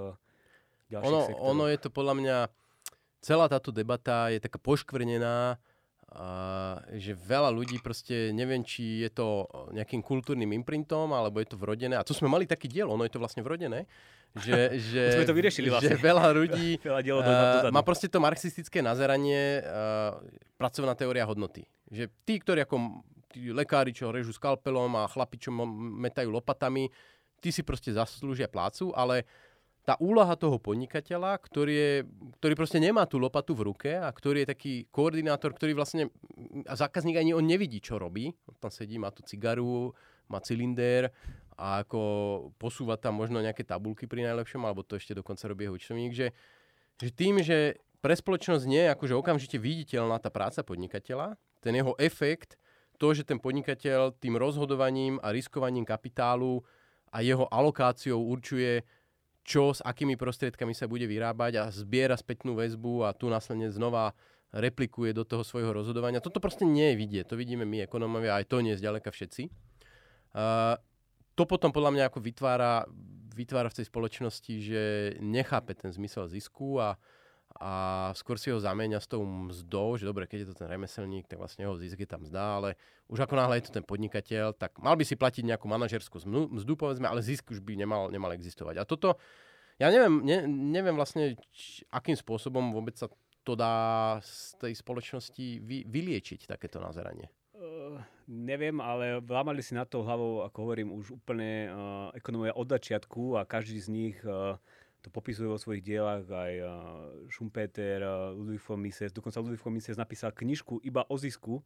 ďalších 0.94 1.10
ono, 1.10 1.22
sektoroch. 1.26 1.50
Ono 1.50 1.66
je 1.66 1.78
to 1.82 1.90
podľa 1.90 2.14
mňa, 2.14 2.38
celá 3.26 3.46
táto 3.50 3.74
debata 3.74 4.30
je 4.30 4.38
taká 4.38 4.62
poškvrnená, 4.62 5.58
a 6.08 6.80
že 6.96 7.12
veľa 7.12 7.52
ľudí 7.52 7.84
proste, 7.84 8.32
neviem, 8.32 8.64
či 8.64 9.04
je 9.04 9.12
to 9.12 9.44
nejakým 9.76 10.00
kultúrnym 10.00 10.56
imprintom, 10.56 11.12
alebo 11.12 11.44
je 11.44 11.52
to 11.52 11.60
vrodené. 11.60 12.00
A 12.00 12.08
tu 12.08 12.16
sme 12.16 12.32
mali 12.32 12.48
taký 12.48 12.72
diel, 12.72 12.88
ono 12.88 13.04
je 13.04 13.12
to 13.12 13.20
vlastne 13.20 13.44
vrodené, 13.44 13.84
že, 14.42 14.78
že, 14.78 15.02
sme 15.18 15.30
to 15.30 15.36
vyriešili 15.38 15.68
vlastne. 15.70 15.96
že 15.96 16.02
veľa 16.02 16.26
ľudí 16.34 16.70
veľa 16.88 17.02
uh, 17.02 17.74
má 17.74 17.82
proste 17.82 18.08
to 18.12 18.22
marxistické 18.22 18.80
nazeranie 18.82 19.62
uh, 19.62 20.18
pracovná 20.58 20.94
teória 20.94 21.26
hodnoty. 21.26 21.66
Že 21.90 22.12
tí, 22.26 22.40
ktorí 22.42 22.66
ako 22.66 23.04
tí 23.32 23.52
lekári, 23.52 23.92
čo 23.92 24.10
režú 24.10 24.32
skalpelom 24.32 24.94
a 24.98 25.10
chlapi, 25.12 25.38
čo 25.38 25.52
metajú 25.52 26.32
lopatami, 26.32 26.88
tí 27.44 27.50
si 27.54 27.62
proste 27.62 27.94
zaslúžia 27.94 28.50
plácu, 28.50 28.90
ale 28.96 29.28
tá 29.88 29.96
úloha 30.04 30.36
toho 30.36 30.60
podnikateľa, 30.60 31.40
ktorý, 31.40 31.72
je, 31.72 31.94
ktorý 32.44 32.54
proste 32.60 32.76
nemá 32.76 33.08
tú 33.08 33.24
lopatu 33.24 33.56
v 33.56 33.72
ruke 33.72 33.92
a 33.96 34.12
ktorý 34.12 34.44
je 34.44 34.52
taký 34.52 34.74
koordinátor, 34.92 35.56
ktorý 35.56 35.80
vlastne, 35.80 36.12
a 36.68 36.76
zákazník 36.76 37.16
ani 37.16 37.32
on 37.32 37.48
nevidí, 37.48 37.80
čo 37.80 37.96
robí. 37.96 38.36
On 38.52 38.56
tam 38.60 38.68
sedí, 38.68 39.00
má 39.00 39.16
tú 39.16 39.24
cigaru, 39.24 39.96
má 40.28 40.44
cylinder 40.44 41.08
a 41.58 41.82
ako 41.82 42.00
posúva 42.62 43.02
tam 43.02 43.18
možno 43.18 43.42
nejaké 43.42 43.66
tabulky 43.66 44.06
pri 44.06 44.30
najlepšom, 44.30 44.62
alebo 44.62 44.86
to 44.86 44.96
ešte 44.96 45.18
dokonca 45.18 45.50
robí 45.50 45.66
jeho 45.66 45.74
účtovník, 45.74 46.14
že, 46.14 46.32
že 47.02 47.10
tým, 47.10 47.42
že 47.42 47.82
pre 47.98 48.14
spoločnosť 48.14 48.64
nie 48.70 48.86
je 48.86 48.94
akože 48.94 49.18
okamžite 49.18 49.58
viditeľná 49.58 50.22
tá 50.22 50.30
práca 50.30 50.62
podnikateľa, 50.62 51.34
ten 51.66 51.74
jeho 51.74 51.98
efekt, 51.98 52.62
to, 53.02 53.10
že 53.18 53.26
ten 53.26 53.42
podnikateľ 53.42 54.14
tým 54.22 54.38
rozhodovaním 54.38 55.18
a 55.26 55.34
riskovaním 55.34 55.86
kapitálu 55.86 56.62
a 57.10 57.26
jeho 57.26 57.50
alokáciou 57.50 58.22
určuje, 58.22 58.86
čo 59.42 59.74
s 59.74 59.82
akými 59.82 60.14
prostriedkami 60.14 60.78
sa 60.78 60.86
bude 60.86 61.10
vyrábať 61.10 61.54
a 61.58 61.64
zbiera 61.74 62.14
spätnú 62.14 62.54
väzbu 62.54 63.08
a 63.08 63.16
tu 63.18 63.32
následne 63.32 63.74
znova 63.74 64.14
replikuje 64.54 65.16
do 65.16 65.24
toho 65.24 65.42
svojho 65.42 65.74
rozhodovania. 65.74 66.24
Toto 66.24 66.44
proste 66.44 66.68
nie 66.68 66.94
je 66.94 67.00
vidieť. 67.00 67.26
To 67.32 67.40
vidíme 67.40 67.64
my, 67.64 67.88
ekonómovia, 67.88 68.38
aj 68.38 68.46
to 68.48 68.62
nie 68.62 68.76
je 68.76 68.82
zďaleka 68.84 69.10
všetci. 69.12 69.50
Uh, 70.36 70.76
to 71.38 71.46
potom 71.46 71.70
podľa 71.70 71.94
mňa 71.94 72.04
ako 72.10 72.20
vytvára, 72.20 72.90
vytvára 73.38 73.70
v 73.70 73.78
tej 73.78 73.86
spoločnosti, 73.86 74.54
že 74.58 74.82
nechápe 75.22 75.78
ten 75.78 75.94
zmysel 75.94 76.26
zisku 76.26 76.82
a, 76.82 76.98
a 77.62 77.72
skôr 78.18 78.42
si 78.42 78.50
ho 78.50 78.58
zamieňa 78.58 78.98
s 78.98 79.06
tou 79.06 79.22
mzdou, 79.22 80.02
že 80.02 80.10
dobre, 80.10 80.26
keď 80.26 80.44
je 80.44 80.50
to 80.50 80.66
ten 80.66 80.68
remeselník, 80.74 81.30
tak 81.30 81.38
vlastne 81.38 81.70
jeho 81.70 81.78
zisk 81.78 82.02
je 82.02 82.10
tam 82.10 82.26
mzda, 82.26 82.42
ale 82.42 82.70
už 83.06 83.22
ako 83.22 83.38
náhle 83.38 83.62
je 83.62 83.70
to 83.70 83.78
ten 83.78 83.86
podnikateľ, 83.86 84.58
tak 84.58 84.82
mal 84.82 84.98
by 84.98 85.06
si 85.06 85.14
platiť 85.14 85.46
nejakú 85.46 85.70
manažerskú 85.70 86.18
mzdu, 86.26 86.74
povedzme, 86.74 87.06
ale 87.06 87.22
zisk 87.22 87.54
už 87.54 87.62
by 87.62 87.78
nemal, 87.78 88.10
nemal 88.10 88.34
existovať. 88.34 88.82
A 88.82 88.84
toto, 88.90 89.22
ja 89.78 89.94
neviem, 89.94 90.26
ne, 90.26 90.50
neviem 90.50 90.98
vlastne, 90.98 91.38
či, 91.54 91.86
akým 91.94 92.18
spôsobom 92.18 92.74
vôbec 92.74 92.98
sa 92.98 93.06
to 93.46 93.54
dá 93.54 94.18
z 94.26 94.60
tej 94.60 94.74
spoločnosti 94.76 95.62
vy, 95.64 95.88
vyliečiť, 95.88 96.50
takéto 96.50 96.84
nazeranie. 96.84 97.32
Neviem, 98.28 98.84
ale 98.84 99.24
vlámali 99.24 99.64
si 99.64 99.72
na 99.72 99.88
to 99.88 100.04
hlavou, 100.04 100.44
ako 100.44 100.58
hovorím, 100.68 100.92
už 100.92 101.16
úplne 101.16 101.72
uh, 101.72 102.12
ekonomia 102.12 102.52
od 102.52 102.68
začiatku 102.68 103.40
a 103.40 103.48
každý 103.48 103.80
z 103.80 103.88
nich 103.88 104.18
uh, 104.28 104.60
to 105.00 105.08
popisuje 105.08 105.48
vo 105.48 105.56
svojich 105.56 105.80
dielach, 105.80 106.28
aj 106.28 106.54
uh, 106.60 106.70
Schumpeter, 107.32 108.04
uh, 108.04 108.36
Ludwig 108.36 108.60
von 108.60 108.84
Mises, 108.84 109.16
dokonca 109.16 109.40
Ludwig 109.40 109.64
von 109.64 109.72
Mises 109.72 109.96
napísal 109.96 110.36
knižku 110.36 110.84
iba 110.84 111.08
o 111.08 111.16
zisku, 111.16 111.64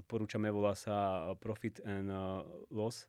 odporúčame, 0.00 0.48
volá 0.48 0.72
sa 0.72 1.28
Profit 1.36 1.84
and 1.84 2.08
uh, 2.08 2.40
Loss. 2.72 3.04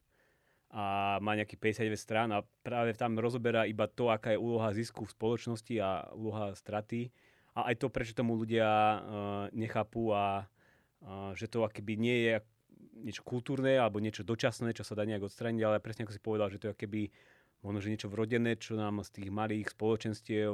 A 0.76 1.16
má 1.24 1.40
nejaký 1.40 1.56
59 1.56 1.96
strán 1.96 2.30
a 2.36 2.44
práve 2.60 2.92
tam 3.00 3.16
rozoberá 3.16 3.64
iba 3.64 3.88
to, 3.88 4.12
aká 4.12 4.36
je 4.36 4.44
úloha 4.44 4.76
zisku 4.76 5.08
v 5.08 5.14
spoločnosti 5.16 5.76
a 5.80 6.12
úloha 6.12 6.52
straty. 6.52 7.08
A 7.56 7.72
aj 7.72 7.80
to, 7.80 7.88
prečo 7.88 8.12
tomu 8.12 8.36
ľudia 8.36 8.68
uh, 8.68 9.00
nechápu 9.56 10.12
a 10.12 10.52
že 11.38 11.46
to 11.48 11.64
akoby 11.64 11.94
nie 11.96 12.18
je 12.26 12.34
niečo 12.96 13.22
kultúrne 13.22 13.78
alebo 13.78 14.02
niečo 14.02 14.26
dočasné, 14.26 14.74
čo 14.74 14.82
sa 14.82 14.98
dá 14.98 15.06
nejak 15.06 15.28
odstrániť, 15.28 15.62
ale 15.62 15.84
presne 15.84 16.08
ako 16.08 16.16
si 16.16 16.22
povedal, 16.24 16.48
že 16.50 16.58
to 16.58 16.72
je 16.72 16.76
akoby 16.76 17.02
možno, 17.62 17.80
že 17.82 17.92
niečo 17.92 18.10
vrodené, 18.12 18.58
čo 18.62 18.78
nám 18.78 19.02
z 19.02 19.22
tých 19.22 19.30
malých 19.34 19.74
spoločenstiev 19.74 20.54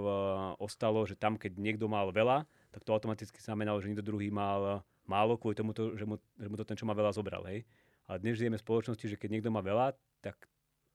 ostalo, 0.60 1.04
že 1.04 1.20
tam, 1.20 1.36
keď 1.36 1.60
niekto 1.60 1.92
mal 1.92 2.08
veľa, 2.12 2.48
tak 2.72 2.88
to 2.88 2.96
automaticky 2.96 3.40
znamenalo, 3.44 3.84
že 3.84 3.92
niekto 3.92 4.06
druhý 4.06 4.32
mal 4.32 4.84
málo 5.12 5.36
kvôli 5.36 5.60
tomu, 5.60 5.76
že 5.76 6.06
mu, 6.08 6.16
že 6.40 6.48
mu 6.48 6.56
to 6.56 6.64
ten, 6.64 6.80
čo 6.80 6.88
má 6.88 6.96
veľa, 6.96 7.12
zobral. 7.12 7.44
Hej? 7.52 7.68
Ale 8.08 8.24
dnes 8.24 8.40
žijeme 8.40 8.56
v 8.56 8.64
spoločnosti, 8.64 9.06
že 9.12 9.20
keď 9.20 9.30
niekto 9.40 9.52
má 9.52 9.60
veľa, 9.60 9.92
tak 10.24 10.40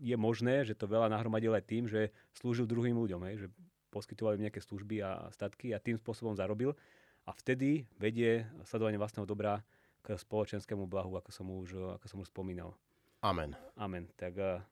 je 0.00 0.16
možné, 0.16 0.64
že 0.64 0.72
to 0.72 0.88
veľa 0.88 1.12
nahromadil 1.12 1.52
aj 1.52 1.64
tým, 1.68 1.84
že 1.84 2.12
slúžil 2.32 2.64
druhým 2.64 2.96
ľuďom. 2.96 3.20
Hej? 3.28 3.34
Že 3.44 3.48
poskytovali 3.92 4.40
nejaké 4.40 4.60
služby 4.64 5.04
a 5.04 5.28
statky 5.32 5.76
a 5.76 5.80
tým 5.80 6.00
spôsobom 6.00 6.32
zarobil. 6.32 6.72
A 7.26 7.34
vtedy 7.34 7.84
vedie 7.98 8.46
sledovanie 8.62 8.96
vlastného 8.96 9.26
dobra 9.26 9.66
k 10.06 10.14
spoločenskému 10.14 10.86
blahu, 10.86 11.18
ako 11.18 11.30
som 11.34 11.46
už, 11.50 11.98
ako 11.98 12.06
som 12.06 12.18
už 12.22 12.30
spomínal. 12.30 12.78
Amen. 13.18 13.58
Amen. 13.74 14.06
Tak 14.14 14.32
uh, 14.38 14.62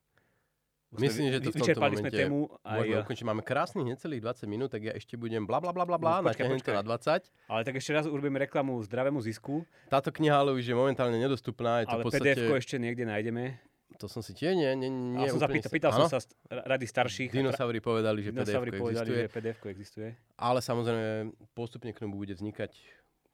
Myslím, 0.94 1.34
že 1.34 1.42
to 1.42 1.50
v 1.50 1.58
tomto 1.58 1.80
momente 1.82 2.02
sme 2.06 2.10
tému. 2.14 2.38
Aj, 2.62 2.78
môžeme 2.78 3.02
ukončiť. 3.02 3.24
Máme 3.26 3.42
krásnych 3.42 3.86
necelých 3.86 4.22
20 4.22 4.46
minút, 4.46 4.70
tak 4.70 4.86
ja 4.86 4.92
ešte 4.94 5.18
budem 5.18 5.42
bla 5.42 5.58
bla 5.58 5.74
bla 5.74 5.82
bla 5.82 5.98
bla, 5.98 6.22
No, 6.22 6.30
počkaj, 6.30 6.46
to 6.62 6.70
na 6.70 6.84
20. 6.86 7.50
ale 7.50 7.60
tak 7.66 7.74
ešte 7.82 7.90
raz 7.90 8.04
urobíme 8.06 8.38
reklamu 8.38 8.78
zdravému 8.86 9.18
zisku, 9.18 9.66
Táto 9.90 10.14
kniha 10.14 10.38
ale 10.38 10.54
už 10.54 10.62
je 10.62 10.76
momentálne 10.76 11.18
nedostupná. 11.18 11.82
Je 11.82 11.86
to 11.90 11.98
ale 11.98 12.02
podstate... 12.06 12.38
PDF-ko 12.38 12.54
ešte 12.54 12.76
niekde 12.78 13.04
nájdeme. 13.10 13.58
To 14.02 14.06
som 14.10 14.20
si 14.20 14.34
tiež 14.34 14.58
nie, 14.58 14.70
nie, 14.74 14.90
nie 14.90 15.28
som 15.30 15.38
sa 15.38 15.46
úplne 15.46 15.62
pýtal, 15.62 15.72
pýtal 15.72 15.90
som 15.94 16.04
Áno? 16.06 16.10
sa 16.10 16.18
rady 16.50 16.86
starších. 16.90 17.30
a 17.30 17.34
Dinosaury 17.34 17.78
povedali, 17.78 18.26
že 18.26 18.30
PDF 18.34 18.74
povedali, 18.74 19.10
existuje. 19.10 19.22
že 19.22 19.30
PDF-ko 19.30 19.66
existuje. 19.70 20.08
Ale 20.34 20.58
samozrejme 20.58 21.30
postupne 21.54 21.90
k 21.94 22.02
tomu 22.02 22.18
bude 22.18 22.34
vznikať 22.34 22.74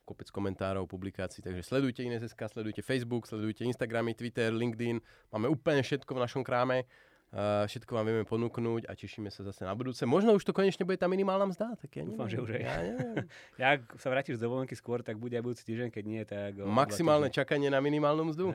kopec 0.04 0.26
komentárov, 0.34 0.90
publikácií, 0.90 1.38
takže 1.38 1.62
sledujte 1.62 2.02
Ines.sk, 2.02 2.40
sledujte 2.50 2.82
Facebook, 2.82 3.30
sledujte 3.30 3.62
Instagramy, 3.62 4.18
Twitter, 4.18 4.50
LinkedIn. 4.50 4.98
Máme 5.30 5.46
úplne 5.46 5.86
všetko 5.86 6.18
v 6.18 6.22
našom 6.26 6.42
kráme. 6.42 6.82
Uh, 7.30 7.62
všetko 7.70 7.94
vám 7.94 8.10
vieme 8.10 8.26
ponúknuť 8.26 8.90
a 8.90 8.98
tešíme 8.98 9.30
sa 9.30 9.46
zase 9.46 9.62
na 9.62 9.70
budúce. 9.70 10.02
Možno 10.02 10.34
už 10.34 10.42
to 10.42 10.50
konečne 10.50 10.82
bude 10.82 10.98
tá 10.98 11.06
minimálna 11.06 11.46
mzda, 11.46 11.78
tak 11.78 11.94
ja 11.94 12.02
Dúfam, 12.02 12.26
neviem. 12.26 12.34
že 12.34 12.38
už 12.42 12.50
aj. 12.50 12.62
Ja 12.62 12.76
neviem. 12.82 13.14
Ja, 13.62 13.66
ak 13.78 13.82
sa 14.02 14.08
vrátiš 14.10 14.42
z 14.42 14.42
dovolenky 14.42 14.74
skôr, 14.74 14.98
tak 15.06 15.14
bude 15.14 15.38
aj 15.38 15.44
budúci 15.46 15.62
týždeň, 15.62 15.94
keď 15.94 16.04
nie, 16.10 16.22
tak... 16.26 16.58
o 16.58 16.66
Maximálne 16.66 17.30
čakanie 17.30 17.70
na 17.70 17.78
minimálnu 17.78 18.34
mzdu. 18.34 18.50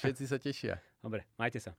Všetci 0.00 0.24
sa 0.24 0.40
tešia. 0.40 0.80
Dobre, 1.04 1.28
majte 1.36 1.60
sa. 1.60 1.76